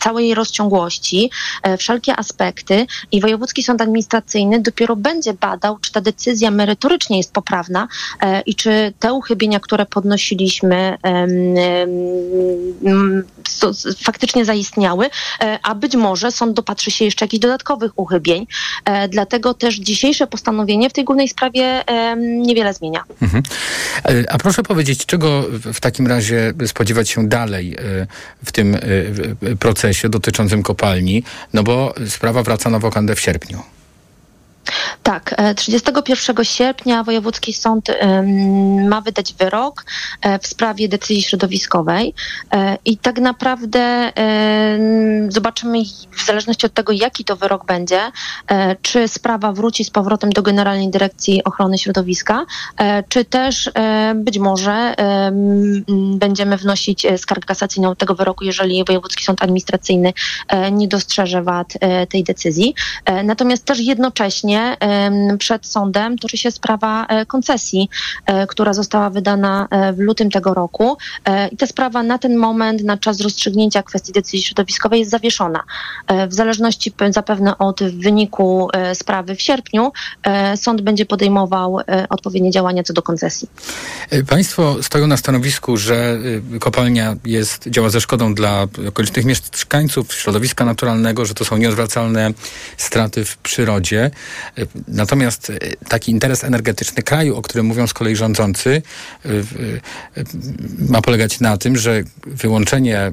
[0.00, 1.30] całej jej rozciągłości,
[1.78, 7.88] wszelkie aspekty i Wojewódzki Sąd Administracyjny dopiero będzie badał, czy ta decyzja merytorycznie jest poprawna
[8.46, 10.98] i czy te uchybienia uchybienia, które podnosiliśmy,
[14.04, 15.06] faktycznie zaistniały,
[15.40, 18.46] e, a być może sąd dopatrzy się jeszcze jakichś dodatkowych uchybień.
[18.84, 21.84] E, dlatego też dzisiejsze postanowienie w tej głównej sprawie
[22.26, 23.04] niewiele zmienia.
[23.22, 23.42] Mhm.
[24.04, 27.76] E, a proszę powiedzieć, czego w takim razie spodziewać się dalej
[28.44, 28.76] w tym
[29.60, 31.22] procesie dotyczącym kopalni?
[31.52, 33.77] No bo sprawa wraca na wokandę w sierpniu.
[35.02, 37.86] Tak, 31 sierpnia Wojewódzki Sąd
[38.88, 39.84] ma wydać wyrok
[40.42, 42.14] w sprawie decyzji środowiskowej
[42.84, 44.12] i tak naprawdę
[45.28, 45.78] zobaczymy
[46.12, 48.00] w zależności od tego, jaki to wyrok będzie,
[48.82, 52.46] czy sprawa wróci z powrotem do Generalnej Dyrekcji Ochrony Środowiska,
[53.08, 53.70] czy też
[54.14, 54.94] być może
[56.14, 60.12] będziemy wnosić skargę kasacyjną tego wyroku, jeżeli Wojewódzki Sąd Administracyjny
[60.72, 61.72] nie dostrzeże wad
[62.08, 62.74] tej decyzji.
[63.24, 64.57] Natomiast też jednocześnie
[65.38, 67.90] przed sądem toczy się sprawa e, koncesji,
[68.26, 70.96] e, która została wydana e, w lutym tego roku.
[71.52, 75.62] I ta sprawa na ten moment, na czas rozstrzygnięcia kwestii decyzji środowiskowej jest zawieszona.
[76.28, 79.92] W zależności zapewne od wyniku sprawy w sierpniu,
[80.56, 83.48] sąd będzie podejmował odpowiednie działania co do koncesji.
[84.28, 86.18] Państwo stoją na stanowisku, że
[86.60, 92.32] kopalnia jest, działa ze szkodą dla okolicznych mieszkańców, środowiska naturalnego, że to są nieodwracalne
[92.76, 94.10] straty w przyrodzie.
[94.88, 95.58] Natomiast e,
[95.88, 98.82] taki interes energetyczny kraju, o którym mówią z kolei rządzący,
[99.24, 100.24] e, e,
[100.88, 103.12] ma polegać na tym, że wyłączenie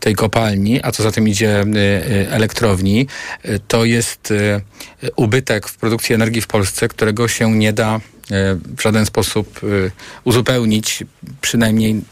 [0.00, 1.64] tej kopalni, a co za tym idzie
[2.30, 3.06] elektrowni,
[3.68, 4.32] to jest
[5.16, 8.00] ubytek w produkcji energii w Polsce, którego się nie da
[8.76, 9.66] w żaden sposób e,
[10.24, 11.04] uzupełnić,
[11.40, 12.02] przynajmniej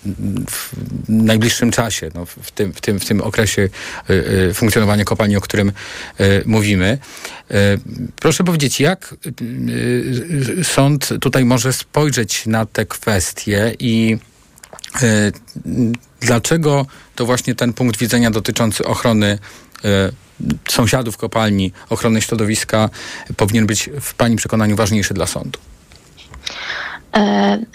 [0.51, 0.73] w
[1.09, 3.69] najbliższym czasie, no w, tym, w, tym, w tym okresie
[4.49, 5.73] e, funkcjonowania kopalni, o którym
[6.47, 6.99] mówimy.
[8.21, 9.15] Proszę powiedzieć, jak
[10.63, 14.19] sąd tutaj może spojrzeć na te kwestie i
[16.21, 19.39] dlaczego to właśnie ten punkt widzenia dotyczący ochrony
[20.69, 22.91] sąsiadów kopalni, ochrony środowiska
[23.37, 25.59] powinien być w Pani przekonaniu ważniejszy dla sądu?
[27.13, 27.67] E,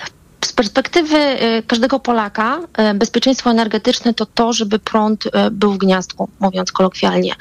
[0.46, 2.60] z perspektywy y, każdego Polaka
[2.92, 7.36] y, bezpieczeństwo energetyczne to to, żeby prąd y, był w gniazdku, mówiąc kolokwialnie.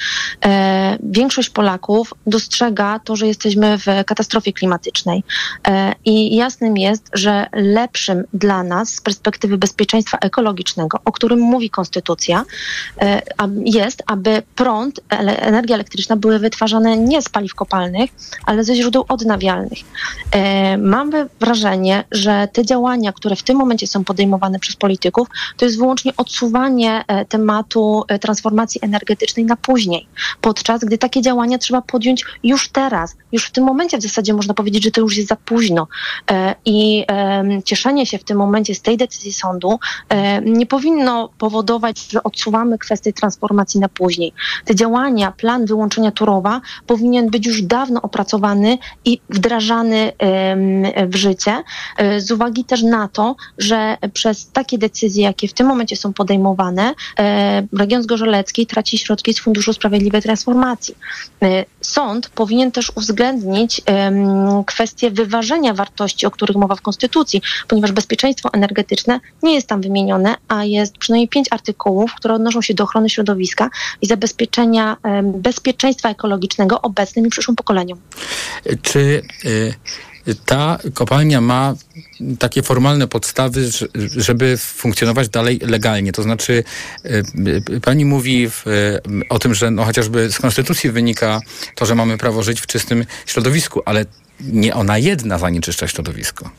[1.03, 5.25] Większość Polaków dostrzega to, że jesteśmy w katastrofie klimatycznej
[6.05, 12.45] i jasnym jest, że lepszym dla nas z perspektywy bezpieczeństwa ekologicznego, o którym mówi Konstytucja,
[13.65, 18.11] jest, aby prąd, energia elektryczna były wytwarzane nie z paliw kopalnych,
[18.47, 19.79] ale ze źródeł odnawialnych.
[20.79, 25.65] Mamy wrażenie, że te działania działania, które w tym momencie są podejmowane przez polityków, to
[25.65, 30.09] jest wyłącznie odsuwanie e, tematu e, transformacji energetycznej na później,
[30.41, 34.55] podczas gdy takie działania trzeba podjąć już teraz, już w tym momencie w zasadzie można
[34.55, 35.87] powiedzieć, że to już jest za późno.
[36.31, 37.05] E, I
[37.65, 39.79] cieszenie się w tym momencie z tej decyzji sądu
[40.45, 44.33] nie powinno powodować, że odsuwamy kwestię transformacji na później.
[44.65, 50.13] Te działania, plan wyłączenia Turowa powinien być już dawno opracowany i wdrażany
[51.07, 51.63] w życie
[52.19, 56.95] z uwagi też na to, że przez takie decyzje, jakie w tym momencie są podejmowane,
[57.19, 60.95] e, region Zgorzelecki traci środki z Funduszu Sprawiedliwej Transformacji.
[61.43, 63.83] E, sąd powinien też uwzględnić
[64.67, 70.35] kwestię wyważenia wartości, o których mowa w Konstytucji, ponieważ bezpieczeństwo energetyczne nie jest tam wymienione,
[70.49, 73.71] a jest przynajmniej pięć artykułów, które odnoszą się do ochrony środowiska
[74.03, 77.99] i zabezpieczenia bezpieczeństwa ekologicznego obecnym i przyszłym pokoleniom.
[78.83, 79.75] Czy y
[80.35, 81.75] ta kopalnia ma
[82.39, 83.71] takie formalne podstawy,
[84.17, 86.13] żeby funkcjonować dalej legalnie.
[86.13, 86.65] To znaczy,
[87.07, 91.41] y, pani mówi w, y, o tym, że no chociażby z konstytucji wynika
[91.75, 94.07] to, że mamy prawo żyć w czystym środowisku, ale
[94.41, 96.51] nie ona jedna zanieczyszcza środowisko.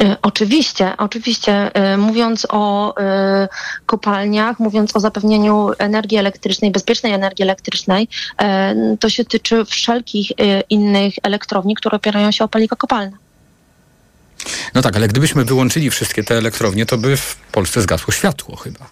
[0.00, 1.74] E, oczywiście, oczywiście.
[1.74, 3.48] E, mówiąc o e,
[3.86, 8.08] kopalniach, mówiąc o zapewnieniu energii elektrycznej, bezpiecznej energii elektrycznej,
[9.00, 10.32] to się tyczy wszelkich
[10.70, 13.16] innych elektrowni, które opierają się o paliwa kopalne.
[14.74, 18.86] No tak, ale gdybyśmy wyłączyli wszystkie te elektrownie, to by w Polsce zgasło światło chyba.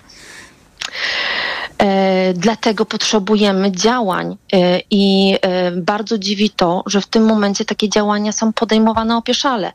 [1.79, 7.89] E, dlatego potrzebujemy działań e, i e, bardzo dziwi to, że w tym momencie takie
[7.89, 9.73] działania są podejmowane opieszale.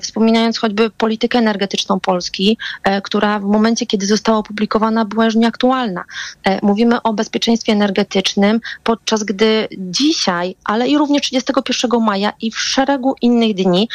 [0.00, 2.58] Wspominając choćby politykę energetyczną Polski,
[3.02, 6.04] która w momencie, kiedy została opublikowana, była już nieaktualna.
[6.62, 13.14] Mówimy o bezpieczeństwie energetycznym, podczas gdy dzisiaj, ale i również 31 maja i w szeregu
[13.22, 13.88] innych dni,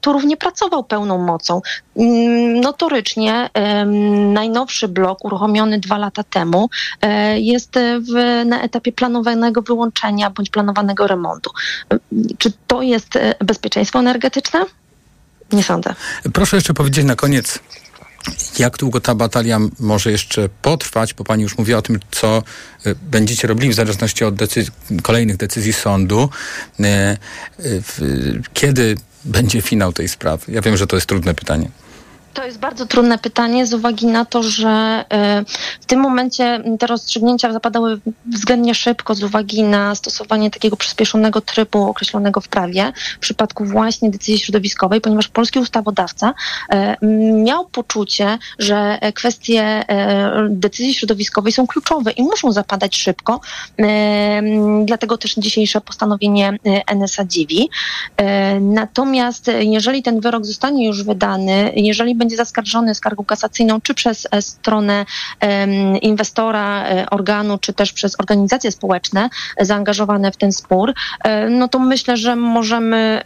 [0.00, 1.60] to równie pracował pełną mocą.
[1.98, 3.50] Mm, notorycznie
[4.32, 6.68] najnowszy blok uruchomiony dwa lata temu
[7.00, 11.50] E, jest w, na etapie planowanego wyłączenia bądź planowanego remontu.
[12.38, 14.64] Czy to jest e, bezpieczeństwo energetyczne?
[15.52, 15.94] Nie sądzę.
[16.32, 17.58] Proszę jeszcze powiedzieć na koniec,
[18.58, 22.42] jak długo ta batalia może jeszcze potrwać, bo pani już mówiła o tym, co
[22.86, 24.34] e, będziecie robili w zależności od
[25.02, 26.28] kolejnych decyzji sądu.
[28.52, 30.52] Kiedy będzie finał tej sprawy?
[30.52, 31.70] Ja wiem, że to jest trudne pytanie.
[32.38, 35.44] To jest bardzo trudne pytanie z uwagi na to, że e,
[35.80, 41.82] w tym momencie te rozstrzygnięcia zapadały względnie szybko z uwagi na stosowanie takiego przyspieszonego trybu
[41.82, 46.34] określonego w prawie w przypadku właśnie decyzji środowiskowej, ponieważ polski ustawodawca
[46.70, 46.96] e,
[47.44, 53.40] miał poczucie, że kwestie e, decyzji środowiskowej są kluczowe i muszą zapadać szybko.
[54.84, 56.58] Dlatego też dzisiejsze postanowienie
[56.94, 57.70] NSA dziwi.
[58.60, 64.42] Natomiast jeżeli ten wyrok zostanie już wydany, jeżeli będzie zaskarżony skargą kasacyjną, czy przez e,
[64.42, 65.06] stronę
[66.02, 71.78] inwestora, e, organu, czy też przez organizacje społeczne zaangażowane w ten spór, e, no to
[71.78, 73.22] myślę, że możemy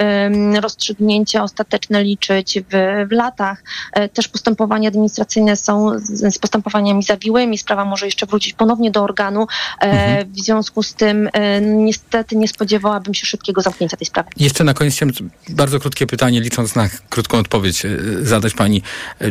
[0.61, 3.65] rozstrzygnięcie ostateczne liczyć w, w latach.
[4.13, 7.59] Też postępowania administracyjne są z, z postępowaniami zawiłymi.
[7.59, 9.47] Sprawa może jeszcze wrócić ponownie do organu.
[9.81, 10.33] Mhm.
[10.33, 11.29] W związku z tym
[11.63, 14.29] niestety nie spodziewałabym się szybkiego zamknięcia tej sprawy.
[14.37, 15.15] Jeszcze na koniec chciałem
[15.49, 17.83] bardzo krótkie pytanie, licząc na krótką odpowiedź,
[18.23, 18.83] zadać pani.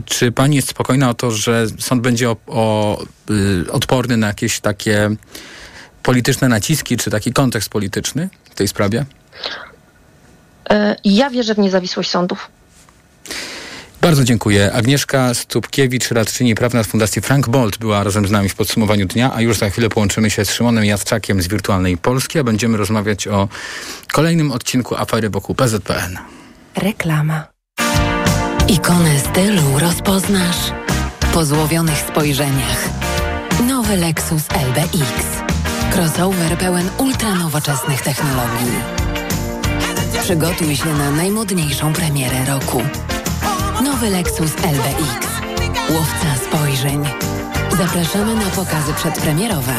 [0.05, 4.59] Czy pani jest spokojna o to, że sąd będzie o, o, y, odporny na jakieś
[4.59, 5.09] takie
[6.03, 9.05] polityczne naciski, czy taki kontekst polityczny w tej sprawie?
[10.69, 12.49] E, ja wierzę w niezawisłość sądów.
[14.01, 14.73] Bardzo dziękuję.
[14.73, 19.31] Agnieszka Stupkiewicz, radczyni prawna z Fundacji Frank Bolt była razem z nami w podsumowaniu dnia,
[19.33, 23.27] a już za chwilę połączymy się z Szymonem Jacczakiem z Wirtualnej Polski, a będziemy rozmawiać
[23.27, 23.47] o
[24.13, 26.17] kolejnym odcinku afery wokół PZPN.
[26.75, 27.50] Reklama.
[28.71, 30.71] Ikonę stylu rozpoznasz
[31.33, 32.89] po złowionych spojrzeniach.
[33.67, 35.25] Nowy Lexus LBX.
[35.93, 38.71] Crossover pełen ultranowoczesnych technologii.
[40.21, 42.81] Przygotuj się na najmodniejszą premierę roku.
[43.83, 45.27] Nowy Lexus LBX.
[45.89, 47.03] Łowca spojrzeń.
[47.77, 49.73] Zapraszamy na pokazy przedpremierowe.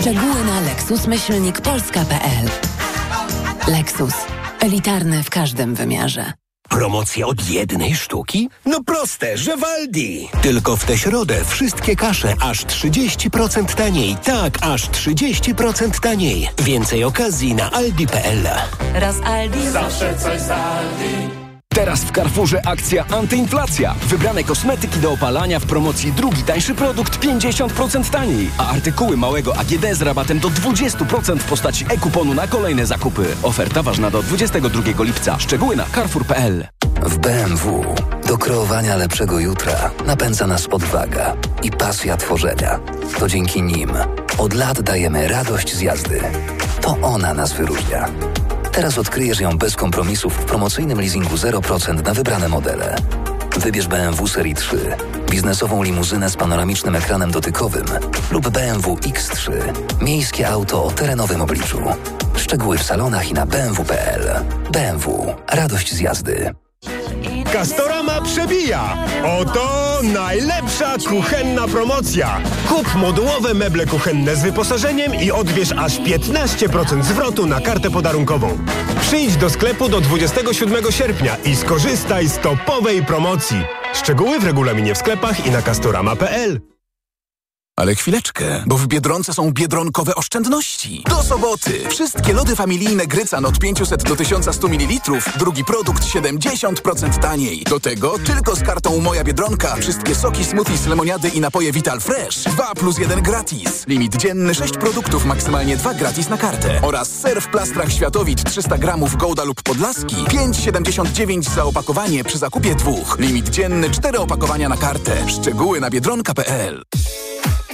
[0.00, 2.48] Szczegóły na lexusmyślnikpolska.pl
[3.68, 4.14] Lexus.
[4.60, 6.43] Elitarny w każdym wymiarze.
[6.68, 8.48] Promocja od jednej sztuki?
[8.66, 10.28] No proste, że Waldi.
[10.42, 14.16] Tylko w tę środę wszystkie kasze aż 30% taniej.
[14.24, 16.48] Tak, aż 30% taniej.
[16.58, 18.42] Więcej okazji na aldi.pl.
[18.94, 19.68] Raz Aldi.
[19.68, 21.43] Zawsze coś z Aldi.
[21.74, 23.94] Teraz w Carrefourze akcja antyinflacja.
[24.08, 29.84] Wybrane kosmetyki do opalania w promocji drugi tańszy produkt 50% taniej, a artykuły małego AGD
[29.92, 33.26] z rabatem do 20% w postaci e-kuponu na kolejne zakupy.
[33.42, 35.38] Oferta ważna do 22 lipca.
[35.38, 36.66] Szczegóły na carrefour.pl.
[37.02, 37.84] W BMW
[38.28, 42.80] do kreowania lepszego jutra napędza nas odwaga i pasja tworzenia.
[43.18, 43.90] To dzięki nim
[44.38, 46.20] od lat dajemy radość z jazdy.
[46.80, 48.08] To ona nas wyróżnia.
[48.74, 52.96] Teraz odkryjesz ją bez kompromisów w promocyjnym leasingu 0% na wybrane modele.
[53.56, 54.96] Wybierz BMW Serii 3,
[55.30, 57.84] biznesową limuzynę z panoramicznym ekranem dotykowym
[58.30, 59.52] lub BMW X3,
[60.02, 61.82] miejskie auto o terenowym obliczu.
[62.36, 64.44] Szczegóły w salonach i na bmw.pl.
[64.72, 65.34] BMW.
[65.48, 66.63] Radość z jazdy.
[67.54, 68.96] Castorama przebija!
[69.40, 72.40] Oto najlepsza kuchenna promocja!
[72.68, 78.58] Kup modułowe meble kuchenne z wyposażeniem i odbierz aż 15% zwrotu na kartę podarunkową.
[79.00, 83.62] Przyjdź do sklepu do 27 sierpnia i skorzystaj z topowej promocji.
[83.94, 86.73] Szczegóły w regulaminie w sklepach i na castorama.pl.
[87.76, 91.04] Ale chwileczkę, bo w Biedronce są biedronkowe oszczędności.
[91.08, 91.88] Do soboty!
[91.90, 97.64] Wszystkie lody familijne Grycan od 500 do 1100 ml, drugi produkt 70% taniej.
[97.64, 102.42] Do tego tylko z kartą Moja Biedronka wszystkie soki, smoothies, lemoniady i napoje Vital Fresh.
[102.42, 103.86] 2 plus 1 gratis.
[103.86, 106.80] Limit dzienny 6 produktów, maksymalnie 2 gratis na kartę.
[106.82, 110.16] Oraz ser w plastrach Światowit 300 gramów Gołda lub Podlaski.
[110.16, 113.16] 5,79 za opakowanie przy zakupie dwóch.
[113.18, 115.26] Limit dzienny 4 opakowania na kartę.
[115.28, 116.84] Szczegóły na biedronka.pl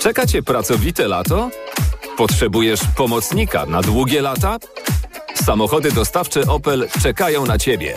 [0.00, 1.50] Czeka Cię pracowite lato?
[2.16, 4.58] Potrzebujesz pomocnika na długie lata?
[5.34, 7.94] Samochody dostawcze Opel czekają na Ciebie.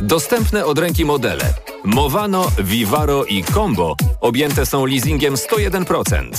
[0.00, 6.30] Dostępne od ręki modele Movano, Vivaro i Combo objęte są leasingiem 101%,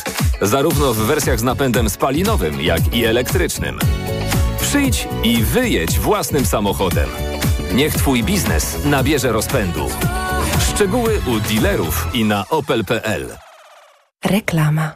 [0.42, 3.80] zarówno w wersjach z napędem spalinowym, jak i elektrycznym.
[4.62, 7.10] Przyjdź i wyjedź własnym samochodem.
[7.74, 9.90] Niech Twój biznes nabierze rozpędu.
[10.74, 13.47] Szczegóły u dealerów i na opel.pl.
[14.26, 14.96] Reklama.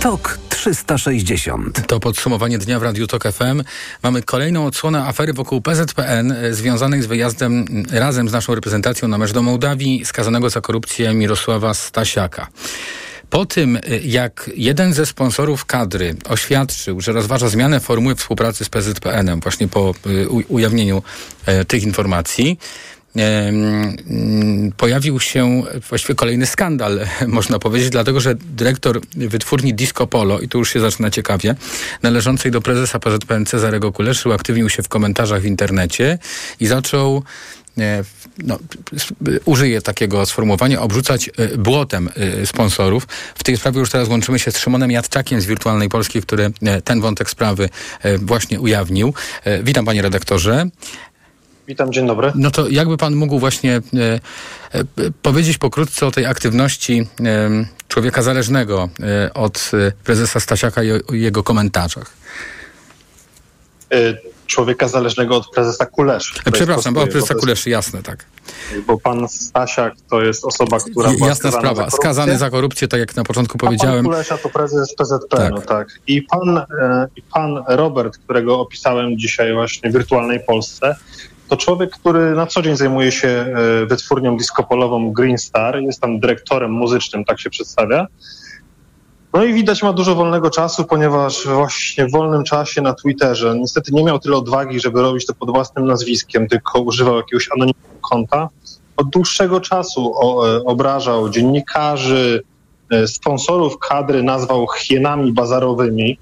[0.00, 1.86] Tok 360.
[1.86, 3.62] To podsumowanie dnia w Radiu Tok FM.
[4.02, 9.18] Mamy kolejną odsłonę afery wokół PZPN e, związanej z wyjazdem razem z naszą reprezentacją na
[9.18, 12.46] mecz do Mołdawii skazanego za korupcję Mirosława Stasiaka.
[13.30, 18.68] Po tym, e, jak jeden ze sponsorów kadry oświadczył, że rozważa zmianę formuły współpracy z
[18.68, 21.02] PZPN-em, właśnie po e, ujawnieniu
[21.68, 22.58] tych informacji,
[24.76, 30.58] pojawił się właściwie kolejny skandal, można powiedzieć, dlatego że dyrektor wytwórni Disco Polo, i tu
[30.58, 31.54] już się zaczyna ciekawie,
[32.02, 36.18] należącej do prezesa PZPN Cezarego Kuleszy, uaktywnił się w komentarzach w internecie
[36.60, 37.22] i zaczął
[38.38, 38.58] no,
[39.44, 43.06] użyję takiego sformułowania, obrzucać e, błotem e, sponsorów.
[43.34, 46.82] W tej sprawie już teraz łączymy się z Szymonem Jadczakiem z Wirtualnej Polski, który e,
[46.82, 47.68] ten wątek sprawy
[48.18, 49.14] właśnie ujawnił.
[49.62, 50.66] Witam panie redaktorze.
[51.72, 52.32] Witam, dzień dobry.
[52.34, 53.80] No to jakby pan mógł właśnie e,
[54.72, 54.84] e,
[55.22, 57.06] powiedzieć pokrótce o tej aktywności
[57.88, 59.70] człowieka zależnego e, od
[60.04, 62.10] prezesa Stasiaka i o jego komentarzach?
[64.46, 66.34] człowieka zależnego od prezesa Kuleszy.
[66.52, 68.24] Przepraszam, bo od prezesa Kuleszy, jasne, tak.
[68.86, 73.00] Bo pan Stasiak to jest osoba, która była Jasna sprawa, za skazany za korupcję, tak
[73.00, 74.04] jak na początku A powiedziałem.
[74.04, 75.66] Pan Kulesza to prezes PZPN, tak.
[75.66, 75.88] tak.
[76.06, 76.60] I pan,
[77.16, 80.96] I pan Robert, którego opisałem dzisiaj właśnie w wirtualnej Polsce,
[81.48, 86.20] to człowiek, który na co dzień zajmuje się e, wytwórnią diskopolową Green Star, jest tam
[86.20, 88.06] dyrektorem muzycznym, tak się przedstawia.
[89.32, 93.92] No i widać ma dużo wolnego czasu, ponieważ właśnie w wolnym czasie na Twitterze niestety
[93.92, 98.48] nie miał tyle odwagi, żeby robić to pod własnym nazwiskiem, tylko używał jakiegoś anonimnego konta.
[98.96, 102.42] Od dłuższego czasu e, obrażał dziennikarzy,
[102.90, 106.18] e, sponsorów kadry, nazwał hienami bazarowymi.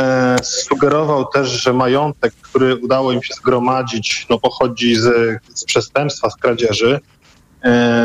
[0.00, 6.30] E, sugerował też, że majątek, który udało im się zgromadzić, no pochodzi z, z przestępstwa,
[6.30, 7.00] z kradzieży.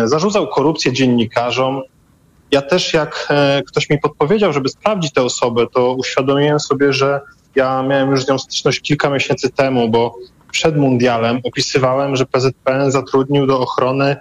[0.05, 1.81] Zarzucał korupcję dziennikarzom,
[2.53, 7.21] ja też jak e, ktoś mi podpowiedział, żeby sprawdzić tę osobę, to uświadomiłem sobie, że
[7.55, 10.15] ja miałem już z nią styczność kilka miesięcy temu, bo
[10.51, 14.17] przed mundialem opisywałem, że PZPN zatrudnił do ochrony e,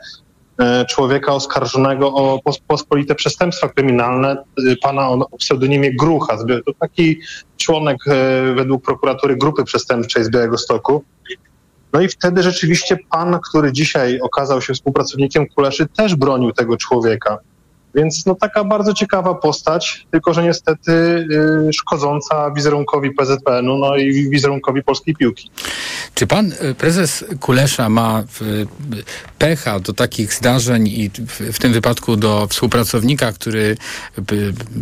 [0.89, 4.31] człowieka oskarżonego o pospolite przestępstwa kryminalne,
[4.71, 6.37] e, pana o pseudonimie Grucha.
[6.37, 7.21] To taki
[7.57, 7.97] członek
[8.55, 11.05] według prokuratury grupy przestępczej z Białego Stoku.
[11.93, 17.39] No i wtedy rzeczywiście pan, który dzisiaj okazał się współpracownikiem Kuleszy, też bronił tego człowieka.
[17.95, 24.31] Więc no taka bardzo ciekawa postać, tylko że niestety y, szkodząca wizerunkowi PZPN-u, no i
[24.31, 25.51] wizerunkowi polskiej piłki.
[26.15, 28.67] Czy pan y, prezes Kulesza ma y,
[29.39, 33.77] pecha do takich zdarzeń i w, w tym wypadku do współpracownika, który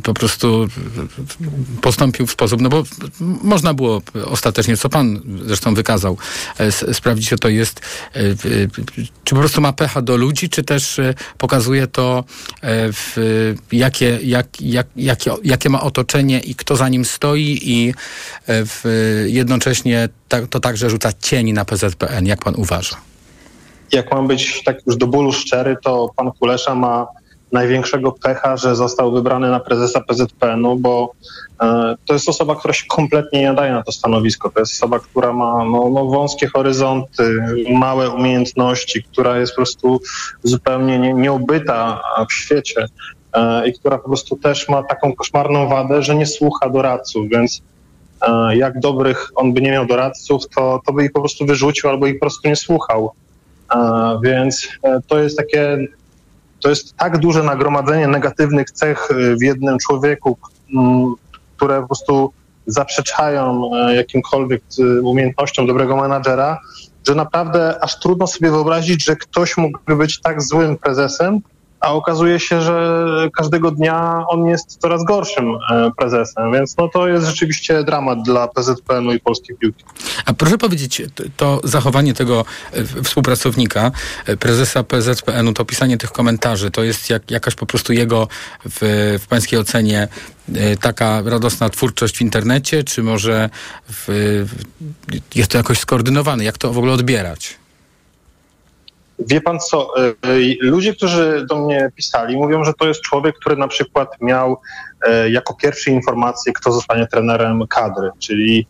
[0.03, 0.69] po prostu
[1.83, 2.83] postąpił w sposób, no bo
[3.43, 6.17] można było ostatecznie, co pan zresztą wykazał,
[6.59, 7.81] e, sprawdzić, co to jest,
[8.15, 8.21] e,
[9.25, 12.25] czy po prostu ma pecha do ludzi, czy też e, pokazuje to
[12.93, 17.95] w w, jakie, jak, jak, jakie, jakie ma otoczenie i kto za nim stoi i
[18.47, 18.85] e, w,
[19.27, 22.27] jednocześnie ta, to także rzuca cień na PZPN.
[22.27, 22.97] Jak pan uważa?
[23.93, 27.07] Jak mam być tak już do bólu szczery, to pan Kulesza ma
[27.53, 31.13] największego pecha, że został wybrany na prezesa PZPN-u, bo
[31.63, 34.51] e, to jest osoba, która się kompletnie nie nadaje na to stanowisko.
[34.51, 40.01] To jest osoba, która ma no, no, wąskie horyzonty, małe umiejętności, która jest po prostu
[40.43, 42.87] zupełnie nie, nieobyta w świecie
[43.33, 47.63] e, i która po prostu też ma taką koszmarną wadę, że nie słucha doradców, więc
[48.23, 51.91] e, jak dobrych on by nie miał doradców, to, to by ich po prostu wyrzucił
[51.91, 53.13] albo ich po prostu nie słuchał.
[54.23, 54.69] Więc
[55.07, 55.79] to jest takie
[56.61, 60.39] to jest tak duże nagromadzenie negatywnych cech y, w jednym człowieku,
[60.75, 61.15] mm,
[61.57, 62.33] które po prostu
[62.67, 66.59] zaprzeczają e, jakimkolwiek y, umiejętnościom dobrego menadżera,
[67.09, 71.41] że naprawdę aż trudno sobie wyobrazić, że ktoś mógłby być tak złym prezesem,
[71.81, 77.09] a okazuje się, że każdego dnia on jest coraz gorszym e, prezesem, więc no to
[77.09, 79.85] jest rzeczywiście dramat dla PZPN-u i polskiej piłki.
[80.25, 81.03] A proszę powiedzieć,
[81.37, 83.91] to zachowanie tego e, współpracownika,
[84.27, 88.29] e, prezesa PZPN-u, to pisanie tych komentarzy, to jest jak, jakaś po prostu jego
[88.65, 88.79] w,
[89.23, 90.09] w pańskiej ocenie
[90.81, 93.51] taka radosna twórczość w internecie, czy może
[93.89, 94.09] w,
[95.35, 96.45] jest to jakoś skoordynowane?
[96.45, 97.60] Jak to w ogóle odbierać?
[99.27, 100.13] Wie pan co, e, e,
[100.61, 104.61] ludzie, którzy do mnie pisali, mówią, że to jest człowiek, który na przykład miał
[105.07, 108.67] e, jako pierwszy informacje, kto zostanie trenerem kadry, czyli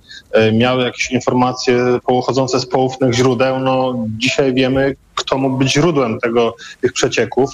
[0.52, 3.58] miał jakieś informacje pochodzące z poufnych źródeł.
[3.58, 7.50] No, dzisiaj wiemy, kto mógł być źródłem tego, tych przecieków,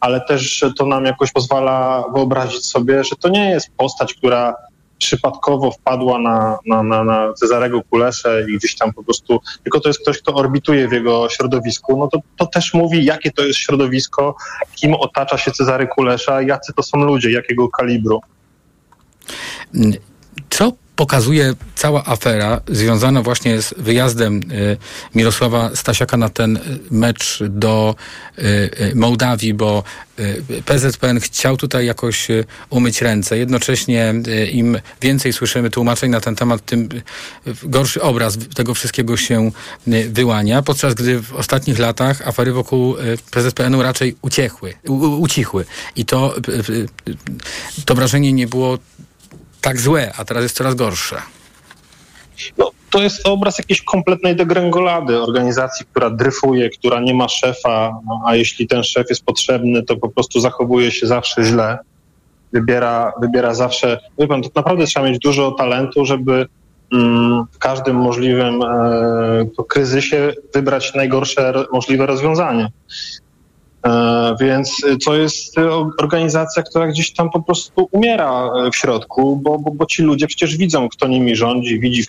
[0.00, 4.54] ale też to nam jakoś pozwala wyobrazić sobie, że to nie jest postać, która
[5.04, 9.88] przypadkowo wpadła na, na, na, na Cezarego Kuleszę i gdzieś tam po prostu, tylko to
[9.88, 13.58] jest ktoś, kto orbituje w jego środowisku, no to, to też mówi, jakie to jest
[13.58, 14.36] środowisko,
[14.74, 18.20] kim otacza się Cezary Kulesza, jacy to są ludzie, jakiego kalibru.
[20.50, 24.76] Co pokazuje cała afera związana właśnie z wyjazdem y,
[25.14, 26.58] Mirosława Stasiaka na ten
[26.90, 27.94] mecz do
[28.38, 29.82] y, y, Mołdawii, bo
[30.64, 32.28] PZPN chciał tutaj jakoś
[32.70, 33.38] umyć ręce.
[33.38, 34.14] Jednocześnie
[34.52, 36.88] im więcej słyszymy tłumaczeń na ten temat, tym
[37.62, 39.50] gorszy obraz tego wszystkiego się
[40.08, 42.96] wyłania, podczas gdy w ostatnich latach afery wokół
[43.30, 45.64] PZPN-u raczej uciechły, u, ucichły.
[45.96, 46.34] I to,
[47.84, 48.78] to wrażenie nie było
[49.64, 51.16] tak złe, a teraz jest coraz gorsze.
[52.58, 58.22] No, to jest obraz jakiejś kompletnej degrengolady organizacji, która dryfuje, która nie ma szefa, no,
[58.26, 61.78] a jeśli ten szef jest potrzebny, to po prostu zachowuje się zawsze źle.
[62.52, 64.00] Wybiera, wybiera zawsze.
[64.18, 66.46] Wie pan, to naprawdę trzeba mieć dużo talentu, żeby
[66.92, 72.68] mm, w każdym możliwym e, kryzysie wybrać najgorsze możliwe rozwiązanie.
[73.84, 75.54] E, więc to jest
[75.98, 80.26] organizacja, która gdzieś tam po prostu umiera e, w środku, bo, bo, bo ci ludzie
[80.26, 82.04] przecież widzą, kto nimi rządzi, widzi.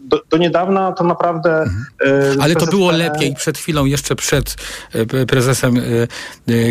[0.00, 1.62] Do, do niedawna to naprawdę.
[2.00, 2.40] Mhm.
[2.40, 4.56] Ale to było lepiej przed chwilą, jeszcze przed
[5.28, 5.74] prezesem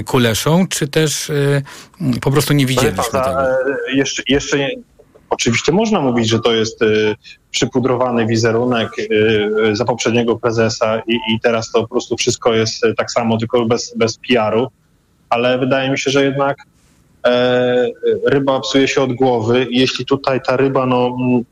[0.06, 1.32] Kuleszą, czy też
[2.22, 3.40] po prostu nie widzieliśmy tego?
[3.94, 4.70] Jeszcze, jeszcze
[5.32, 7.16] Oczywiście można mówić, że to jest y,
[7.52, 12.94] przypudrowany wizerunek y, za poprzedniego prezesa i, i, teraz to po prostu wszystko jest y,
[12.94, 14.68] tak samo, tylko bez, bez PR-u,
[15.30, 16.58] ale wydaje mi się, że jednak
[17.26, 17.88] e,
[18.26, 21.44] ryba psuje się od głowy i jeśli tutaj ta ryba, no, mm,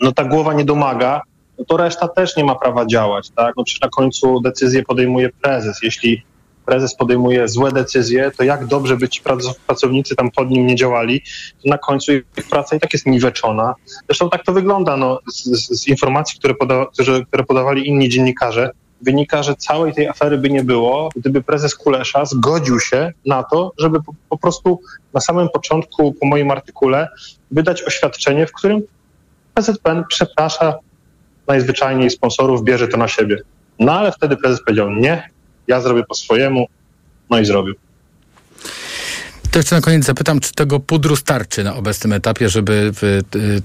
[0.00, 1.22] no ta głowa nie domaga,
[1.58, 3.56] no to reszta też nie ma prawa działać, tak?
[3.56, 5.78] No przecież na końcu decyzję podejmuje prezes.
[5.82, 6.22] Jeśli
[6.66, 9.22] prezes podejmuje złe decyzje, to jak dobrze by ci
[9.66, 11.22] pracownicy tam pod nim nie działali,
[11.62, 13.74] to na końcu ich praca i tak jest niweczona.
[14.08, 15.44] Zresztą tak to wygląda no, z,
[15.80, 16.86] z informacji, które, poda,
[17.28, 18.70] które, podawali inni dziennikarze.
[19.02, 23.72] Wynika, że całej tej afery by nie było, gdyby prezes Kulesza zgodził się na to,
[23.78, 24.80] żeby po, po prostu
[25.14, 27.08] na samym początku, po moim artykule,
[27.50, 28.82] wydać oświadczenie, w którym
[29.54, 30.74] PZPN przeprasza
[31.46, 33.38] najzwyczajniej sponsorów, bierze to na siebie.
[33.78, 35.30] No ale wtedy prezes powiedział nie,
[35.68, 36.66] ja zrobię po swojemu,
[37.30, 37.74] no i zrobił.
[39.56, 43.62] To jeszcze na koniec zapytam, czy tego pudru starczy na obecnym etapie, żeby y,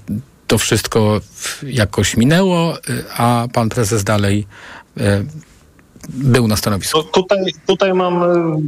[0.48, 1.22] to wszystko
[1.64, 4.48] jakoś minęło, y, a pan prezes dalej
[4.98, 5.02] y,
[6.10, 6.98] był na stanowisku.
[6.98, 7.38] No tutaj,
[7.68, 8.24] tutaj mam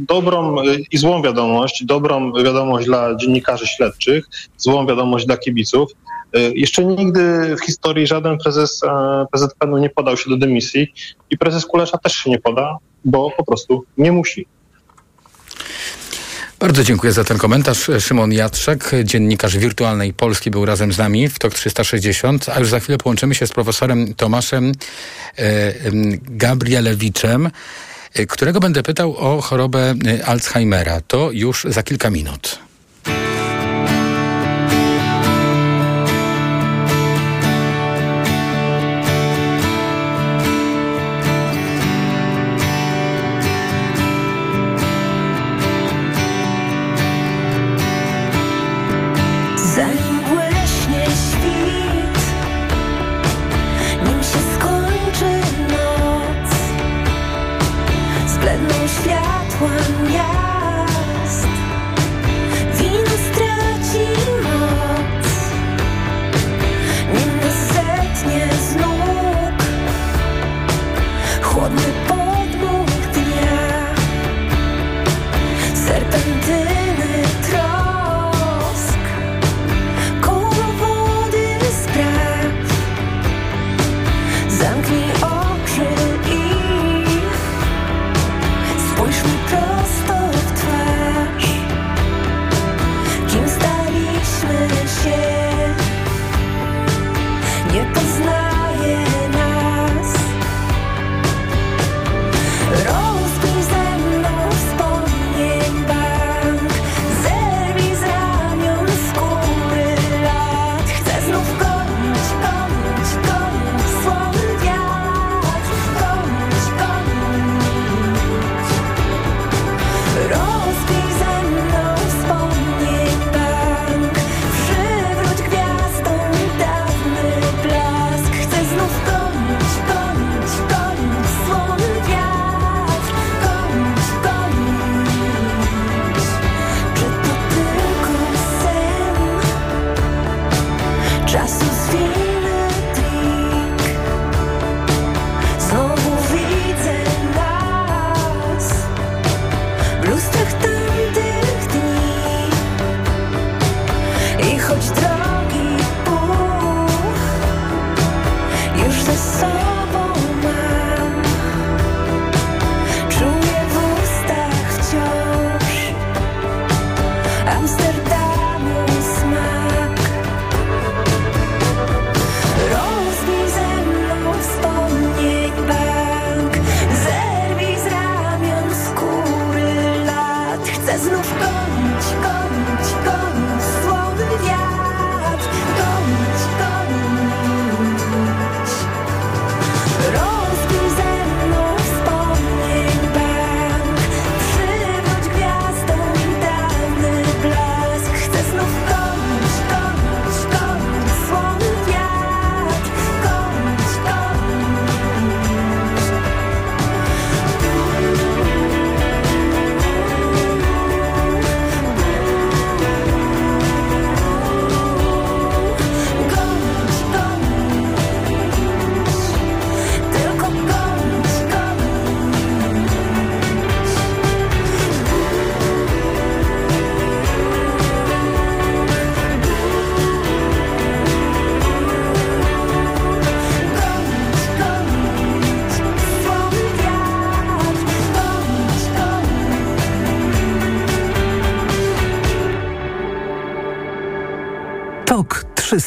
[0.08, 0.56] dobrą
[0.92, 1.84] i złą wiadomość.
[1.84, 4.24] Dobrą wiadomość dla dziennikarzy śledczych,
[4.56, 5.90] złą wiadomość dla kibiców.
[6.54, 8.80] Jeszcze nigdy w historii żaden prezes
[9.32, 10.92] PZPN-u nie podał się do dymisji
[11.30, 14.46] i prezes Kulesza też się nie poda bo po prostu nie musi.
[16.58, 17.90] Bardzo dziękuję za ten komentarz.
[18.00, 22.80] Szymon Jatrzek, dziennikarz wirtualnej Polski, był razem z nami w TOK 360, a już za
[22.80, 24.72] chwilę połączymy się z profesorem Tomaszem
[25.38, 25.72] e,
[26.22, 27.50] Gabrielewiczem,
[28.14, 31.00] e, którego będę pytał o chorobę e, Alzheimera.
[31.00, 32.58] To już za kilka minut.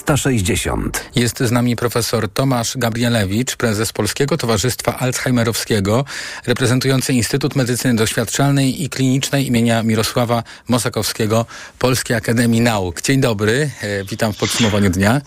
[0.08, 1.10] 360.
[1.16, 6.06] Jest z nami profesor Tomasz Gabrielewicz, prezes Polskiego Towarzystwa Alzheimerowskiego,
[6.46, 11.46] reprezentujący Instytut Medycyny Doświadczalnej i Klinicznej imienia Mirosława Mosakowskiego
[11.80, 13.02] Polskiej Akademii Nauk.
[13.02, 15.22] Dzień dobry, e, witam w podsumowaniu dnia.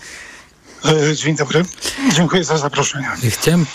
[0.85, 1.65] E, dzień dobry.
[2.15, 3.09] Dziękuję za zaproszenie.
[3.29, 3.67] Chciałem,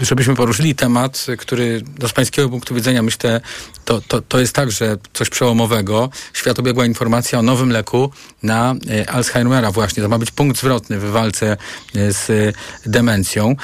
[0.00, 3.40] e, żebyśmy poruszyli temat, który z pańskiego punktu widzenia myślę,
[3.84, 6.10] to, to, to jest także coś przełomowego.
[6.32, 8.10] Świat obiegła informacja o nowym leku
[8.42, 10.02] na e, Alzheimera właśnie.
[10.02, 11.56] To ma być punkt zwrotny w walce
[11.94, 12.54] z
[12.86, 13.56] demencją.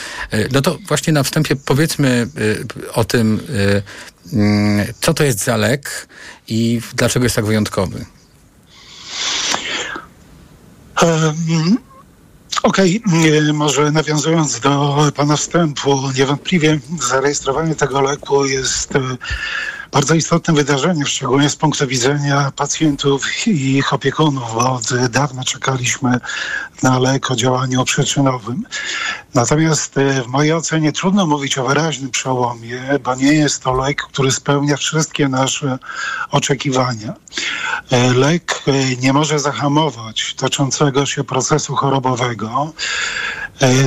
[0.53, 2.29] No to właśnie na wstępie powiedzmy
[2.93, 3.41] o tym,
[4.33, 6.09] mm, co to jest za lek
[6.49, 8.05] i dlaczego jest tak wyjątkowy.
[11.03, 11.92] Um
[12.63, 13.53] Okej, okay.
[13.53, 19.01] może nawiązując do Pana wstępu, niewątpliwie zarejestrowanie tego leku jest e,
[19.93, 26.21] bardzo istotnym wydarzeniem, szczególnie z punktu widzenia pacjentów i ich opiekunów, bo od dawna czekaliśmy
[26.83, 28.63] na lek o działaniu przyczynowym.
[29.35, 34.03] Natomiast e, w mojej ocenie trudno mówić o wyraźnym przełomie, bo nie jest to lek,
[34.03, 35.79] który spełnia wszystkie nasze
[36.31, 37.15] oczekiwania.
[37.91, 42.73] E, lek e, nie może zahamować toczącego się procesu chorobowego,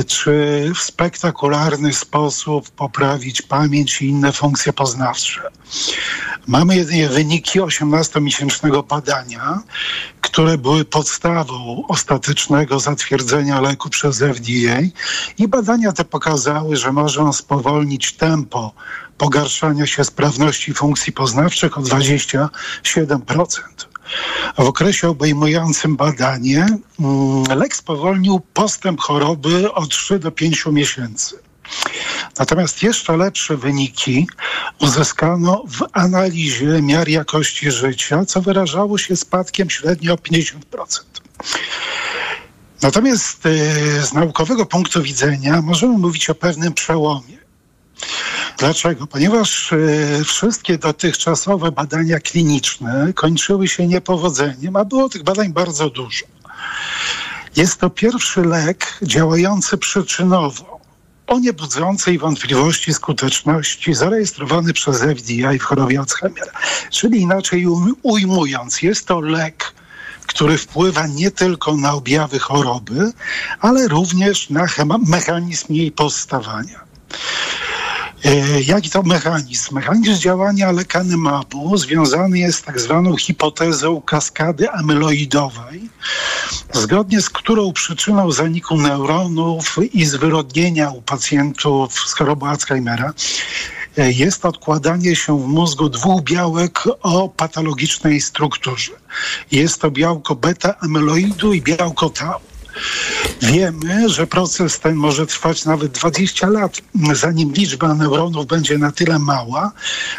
[0.06, 5.40] czy w spektakularny sposób poprawić pamięć i inne funkcje poznawcze.
[6.46, 9.62] Mamy jedynie wyniki 18-miesięcznego badania,
[10.20, 14.80] które były podstawą ostatecznego zatwierdzenia leku przez FDA
[15.38, 18.72] i badania te pokazały, że może on spowolnić tempo
[19.18, 22.48] pogarszania się sprawności funkcji poznawczych o 27%.
[24.58, 26.66] W okresie obejmującym badanie
[27.00, 31.38] mm, lek spowolnił postęp choroby o 3 do 5 miesięcy.
[32.38, 34.28] Natomiast jeszcze lepsze wyniki
[34.80, 40.56] uzyskano w analizie miar jakości życia, co wyrażało się spadkiem średnio o 50%.
[42.82, 43.50] Natomiast e,
[44.02, 47.45] z naukowego punktu widzenia możemy mówić o pewnym przełomie.
[48.58, 49.06] Dlaczego?
[49.06, 56.26] Ponieważ e, wszystkie dotychczasowe badania kliniczne kończyły się niepowodzeniem, a było tych badań bardzo dużo.
[57.56, 60.80] Jest to pierwszy lek działający przyczynowo
[61.26, 66.52] o niebudzącej wątpliwości skuteczności zarejestrowany przez FDA w chorobie Alzheimera.
[66.90, 67.66] Czyli inaczej
[68.02, 69.74] ujmując, jest to lek,
[70.26, 73.12] który wpływa nie tylko na objawy choroby,
[73.60, 74.66] ale również na
[75.06, 76.80] mechanizm jej powstawania.
[78.24, 79.74] E, jaki to mechanizm?
[79.74, 85.90] Mechanizm działania lekanemabu związany jest z tak zwaną hipotezą kaskady amyloidowej,
[86.72, 93.12] zgodnie z którą przyczyną zaniku neuronów i zwyrodnienia u pacjentów z chorobą Alzheimera
[93.98, 98.92] e, jest odkładanie się w mózgu dwóch białek o patologicznej strukturze.
[99.50, 102.55] Jest to białko beta-amyloidu i białko tau.
[103.42, 106.80] Wiemy, że proces ten może trwać nawet 20 lat,
[107.12, 109.72] zanim liczba neuronów będzie na tyle mała,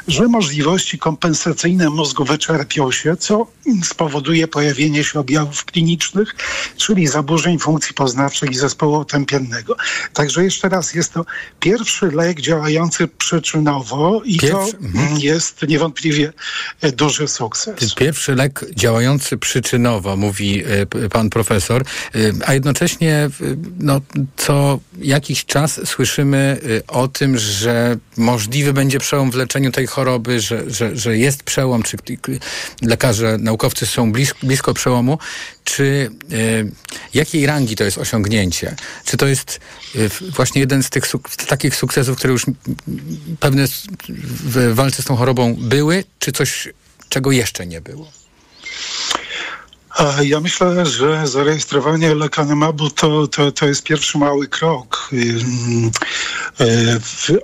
[0.07, 3.47] że możliwości kompensacyjne mózgu wyczerpią się, co
[3.83, 6.35] spowoduje pojawienie się objawów klinicznych,
[6.77, 9.75] czyli zaburzeń funkcji poznawczych i zespołu otępiennego.
[10.13, 11.25] Także jeszcze raz, jest to
[11.59, 15.17] pierwszy lek działający przyczynowo i to mhm.
[15.19, 16.33] jest niewątpliwie
[16.81, 17.93] duży sukces.
[17.95, 21.83] Pierwszy lek działający przyczynowo, mówi e, pan profesor.
[22.47, 23.29] A jednocześnie
[23.79, 24.01] no,
[24.37, 30.39] co jakiś czas słyszymy y, o tym, że możliwy będzie przełom w leczeniu tej choroby,
[30.39, 31.97] że, że, że jest przełom, czy
[32.81, 35.19] lekarze, naukowcy są blisko, blisko przełomu,
[35.63, 36.71] czy y,
[37.13, 38.75] jakiej rangi to jest osiągnięcie?
[39.05, 39.59] Czy to jest
[39.95, 42.45] y, właśnie jeden z tych suk takich sukcesów, które już
[43.39, 43.65] pewne
[44.43, 46.69] w walce z tą chorobą były, czy coś,
[47.09, 48.11] czego jeszcze nie było?
[50.23, 55.09] Ja myślę, że zarejestrowanie lekanemabu to, to, to jest pierwszy mały krok.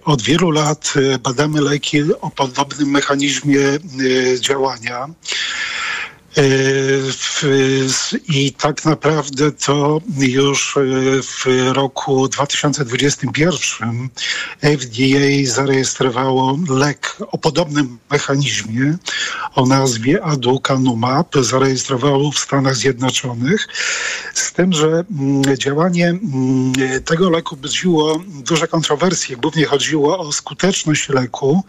[0.04, 0.94] Od wielu lat
[1.24, 3.60] badamy leki o podobnym mechanizmie
[4.40, 5.08] działania.
[8.28, 10.78] I tak naprawdę to już
[11.22, 14.10] w roku 2021
[14.62, 18.98] FDA zarejestrowało lek o podobnym mechanizmie
[19.56, 21.36] o nazwie aducanumab.
[21.42, 23.68] Zarejestrowało w Stanach Zjednoczonych.
[24.34, 26.74] Z tym, że mm, działanie mm,
[27.06, 29.38] tego leku budziło duże kontrowersje.
[29.38, 31.64] Głównie chodziło o skuteczność leku,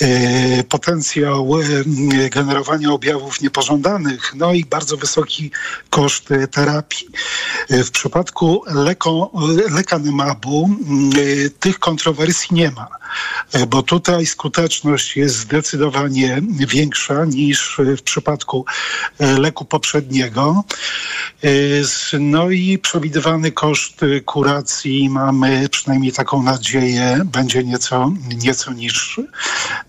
[0.00, 5.50] e, potencjał e, generowania objawów niepożądanych pożądanych, no i bardzo wysoki
[5.90, 7.08] koszt terapii.
[7.70, 9.30] W przypadku leko,
[9.70, 11.10] lekanemabu mm,
[11.60, 12.88] tych kontrowersji nie ma.
[13.52, 18.64] e, bo tutaj skuteczność jest zdecydowanie większa niż w przypadku
[19.18, 20.64] e, leku poprzedniego.
[22.20, 29.26] No i przewidywany koszt kuracji mamy, przynajmniej taką nadzieję, będzie nieco, nieco niższy.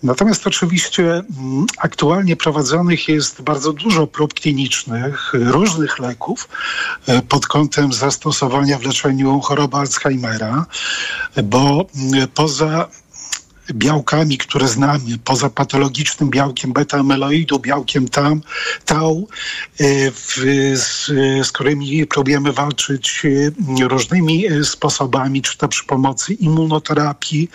[0.04, 6.50] Natomiast oczywiście mm, aktualnie prowadzonych jest bardzo dużo prób klinicznych różnych leków
[7.30, 10.66] pod kątem zastosowania w leczeniu choroby Alzheimera,
[11.44, 12.88] bo mm, poza
[13.74, 18.42] białkami, które znamy, poza patologicznym białkiem beta-amyloidu, białkiem tam,
[18.86, 19.28] tau,
[19.82, 20.36] y, w,
[20.76, 21.06] z,
[21.48, 23.24] z którymi próbujemy walczyć
[23.82, 27.50] różnymi sposobami, czy to przy pomocy immunoterapii,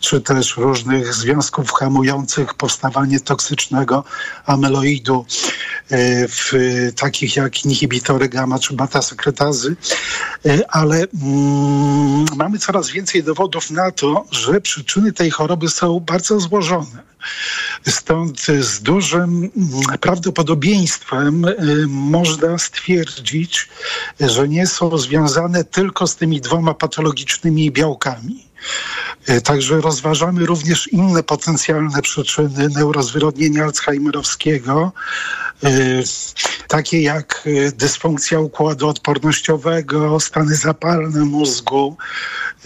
[0.00, 4.04] czy też różnych związków hamujących powstawanie toksycznego
[4.46, 5.26] amyloidu,
[5.90, 6.52] w,
[6.96, 9.76] takich jak inhibitory gamma czy beta-sekretazy,
[10.68, 17.06] ale mm, mamy coraz więcej dowodów na to, że przyczyny tej choroby są bardzo złożone.
[17.88, 19.50] Stąd z dużym
[20.00, 23.68] prawdopodobieństwem y, można stwierdzić,
[24.20, 28.45] że nie są związane tylko z tymi dwoma patologicznymi białkami.
[29.28, 34.92] Y, także rozważamy również inne potencjalne przyczyny neurozwyrodnienia alzheimerowskiego,
[35.64, 36.02] y,
[36.68, 41.96] takie jak dysfunkcja układu odpornościowego, stany zapalne mózgu,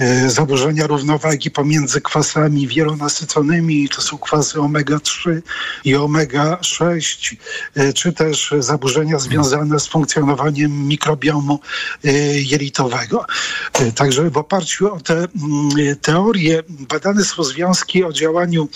[0.01, 5.43] E, zaburzenia równowagi pomiędzy kwasami wielonasyconymi, to są kwasy omega-3
[5.85, 7.37] i omega-6,
[7.75, 11.61] e, czy też zaburzenia związane z funkcjonowaniem mikrobiomu
[12.05, 13.27] e, jelitowego.
[13.95, 18.69] Także w oparciu o te mm, teorie badane są związki o działaniu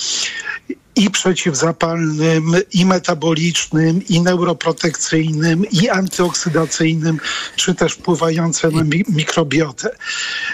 [0.96, 7.18] i przeciwzapalnym, i metabolicznym, i neuroprotekcyjnym, i antyoksydacyjnym,
[7.56, 9.96] czy też wpływające na mi mikrobiotę.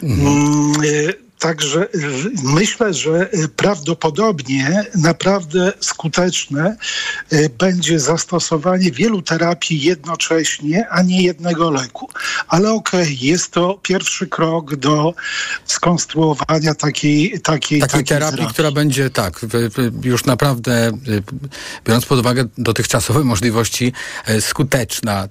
[0.02, 1.29] Mhm.
[1.40, 1.88] Także
[2.42, 6.76] myślę, że prawdopodobnie naprawdę skuteczne
[7.30, 12.08] e, będzie zastosowanie wielu terapii jednocześnie, a nie jednego leku.
[12.48, 15.14] Ale okej, okay, jest to pierwszy krok do
[15.66, 19.40] skonstruowania takiej takiej, takiej, takiej terapii, terapii, która będzie tak,
[20.02, 20.92] już naprawdę
[21.84, 23.92] biorąc pod uwagę dotychczasowe możliwości
[24.40, 25.28] skuteczna.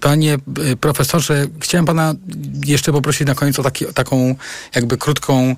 [0.00, 0.38] Panie
[0.80, 2.14] profesorze, chciałem pana
[2.64, 4.34] jeszcze poprosić na koniec o taki, taką
[4.74, 5.56] jakby krótką krótką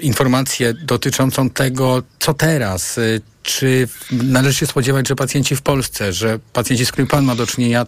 [0.00, 2.98] informację dotyczącą tego, co teraz.
[2.98, 7.34] Y, czy należy się spodziewać, że pacjenci w Polsce, że pacjenci, z którymi Pan ma
[7.34, 7.86] do czynienia,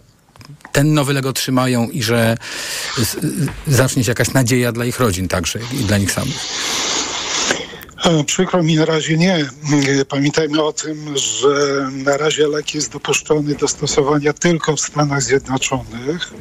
[0.71, 2.37] ten nowy lek otrzymają i że
[3.67, 6.37] zacznie się jakaś nadzieja dla ich rodzin także i dla nich samych?
[8.03, 9.35] E, przykro mi na razie nie.
[9.35, 11.49] E, pamiętajmy o tym, że
[11.91, 16.33] na razie lek jest dopuszczony do stosowania tylko w Stanach Zjednoczonych.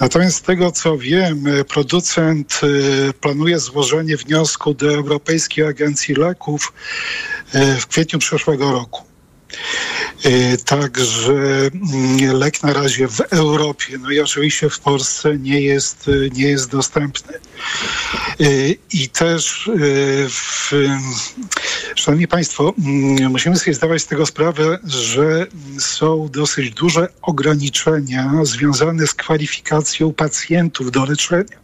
[0.00, 2.60] Natomiast z tego co wiem, e, producent
[3.20, 6.72] planuje złożenie wniosku do Europejskiej Agencji Leków
[7.80, 9.09] w kwietniu przyszłego roku.
[10.26, 16.08] Y, także mm, lek na razie w Europie, no i oczywiście w Polsce nie jest,
[16.08, 17.34] y, nie jest dostępny.
[18.40, 19.70] Y, I też,
[20.28, 20.70] w,
[21.94, 25.46] Szanowni Państwo, mm, musimy sobie zdawać z tego sprawę, że
[25.78, 31.60] są dosyć duże ograniczenia związane z kwalifikacją pacjentów do leczenia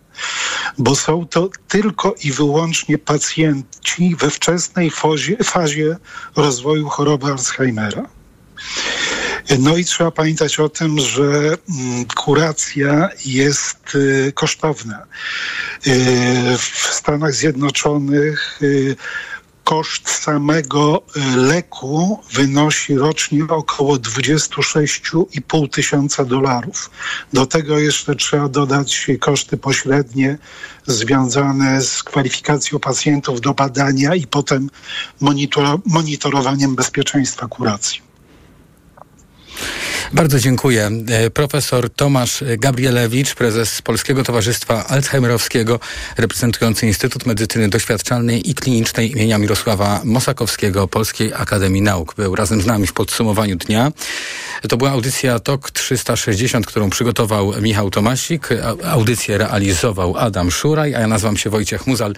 [0.79, 5.97] bo są to tylko i wyłącznie pacjenci we wczesnej fazie, fazie
[6.37, 8.09] rozwoju choroby Alzheimera.
[9.59, 15.07] No i trzeba pamiętać o tym, że mm, kuracja jest y, kosztowna.
[15.87, 18.97] Y, w Stanach Zjednoczonych y,
[19.67, 26.91] koszt samego y, leku wynosi rocznie około 26,5 tysiąca dolarów.
[27.33, 30.39] Do tego jeszcze trzeba dodać koszty pośrednie
[30.87, 34.71] związane z kwalifikacją pacjentów do badania i potem
[35.21, 38.06] monitor monitorowaniem bezpieczeństwa kuracji.
[40.13, 40.91] Bardzo dziękuję.
[41.09, 45.81] E, profesor Tomasz Gabrielewicz, prezes Polskiego Towarzystwa Alzheimerowskiego,
[46.17, 52.15] reprezentujący Instytut Medycyny Doświadczalnej i Klinicznej imienia Mirosława Mosakowskiego Polskiej Akademii Nauk.
[52.15, 53.93] Był razem z nami w podsumowaniu dnia.
[54.69, 58.49] To była audycja TOK 360, którą przygotował Michał Tomasik.
[58.85, 62.15] Audycję realizował Adam Szuraj, a ja nazywam się Wojciech Muzal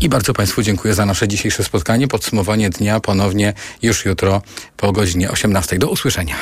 [0.00, 2.08] i bardzo Państwu dziękuję za nasze dzisiejsze spotkanie.
[2.08, 3.52] Podsumowanie dnia ponownie
[3.82, 4.42] już jutro
[4.76, 5.78] po godzinie 18.
[5.78, 6.34] Do usłyszenia.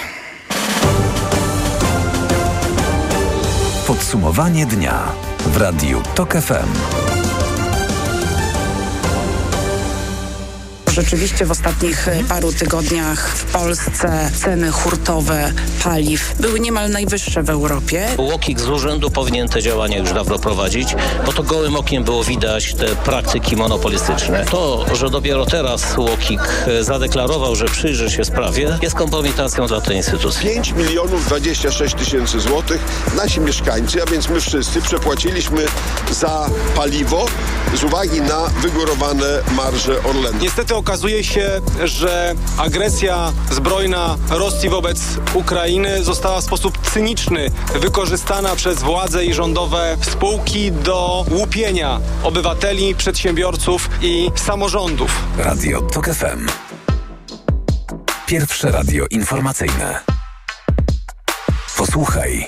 [4.08, 5.12] Podsumowanie dnia
[5.46, 7.07] w Radiu TOK FM.
[10.98, 15.52] Rzeczywiście w ostatnich e, paru tygodniach w Polsce ceny hurtowe
[15.84, 18.08] paliw były niemal najwyższe w Europie.
[18.16, 20.96] Łokik z urzędu powinien te działania już dawno prowadzić,
[21.26, 24.44] bo to gołym okiem było widać te praktyki monopolistyczne.
[24.50, 29.96] To, że dopiero teraz Łokik e, zadeklarował, że przyjrzy się sprawie, jest kompromitacją dla tej
[29.96, 30.50] instytucji.
[30.50, 32.80] 5 milionów 26 tysięcy złotych
[33.16, 35.66] nasi mieszkańcy, a więc my wszyscy przepłaciliśmy
[36.10, 37.26] za paliwo
[37.74, 39.26] z uwagi na wygórowane
[39.56, 40.38] marże Orlenu.
[40.40, 45.00] Niestety okazuje się, że agresja zbrojna Rosji wobec
[45.34, 53.90] Ukrainy została w sposób cyniczny wykorzystana przez władze i rządowe spółki do łupienia obywateli, przedsiębiorców
[54.02, 55.24] i samorządów.
[55.38, 56.48] Radio TOK FM.
[58.26, 60.00] Pierwsze radio informacyjne.
[61.76, 62.46] Posłuchaj,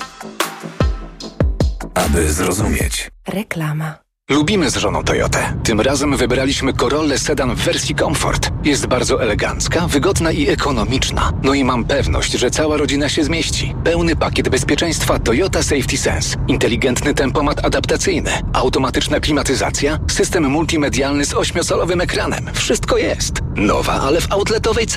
[1.94, 3.10] aby zrozumieć.
[3.28, 3.99] Reklama.
[4.30, 5.54] Lubimy z żoną Toyotę.
[5.64, 8.50] Tym razem wybraliśmy Corollę sedan w wersji Comfort.
[8.64, 11.32] Jest bardzo elegancka, wygodna i ekonomiczna.
[11.42, 13.74] No i mam pewność, że cała rodzina się zmieści.
[13.84, 16.36] Pełny pakiet bezpieczeństwa Toyota Safety Sense.
[16.48, 22.50] Inteligentny tempomat adaptacyjny, automatyczna klimatyzacja, system multimedialny z ośmiosalowym ekranem.
[22.54, 23.32] Wszystko jest.
[23.56, 24.88] Nowa, ale w outletowej cenie.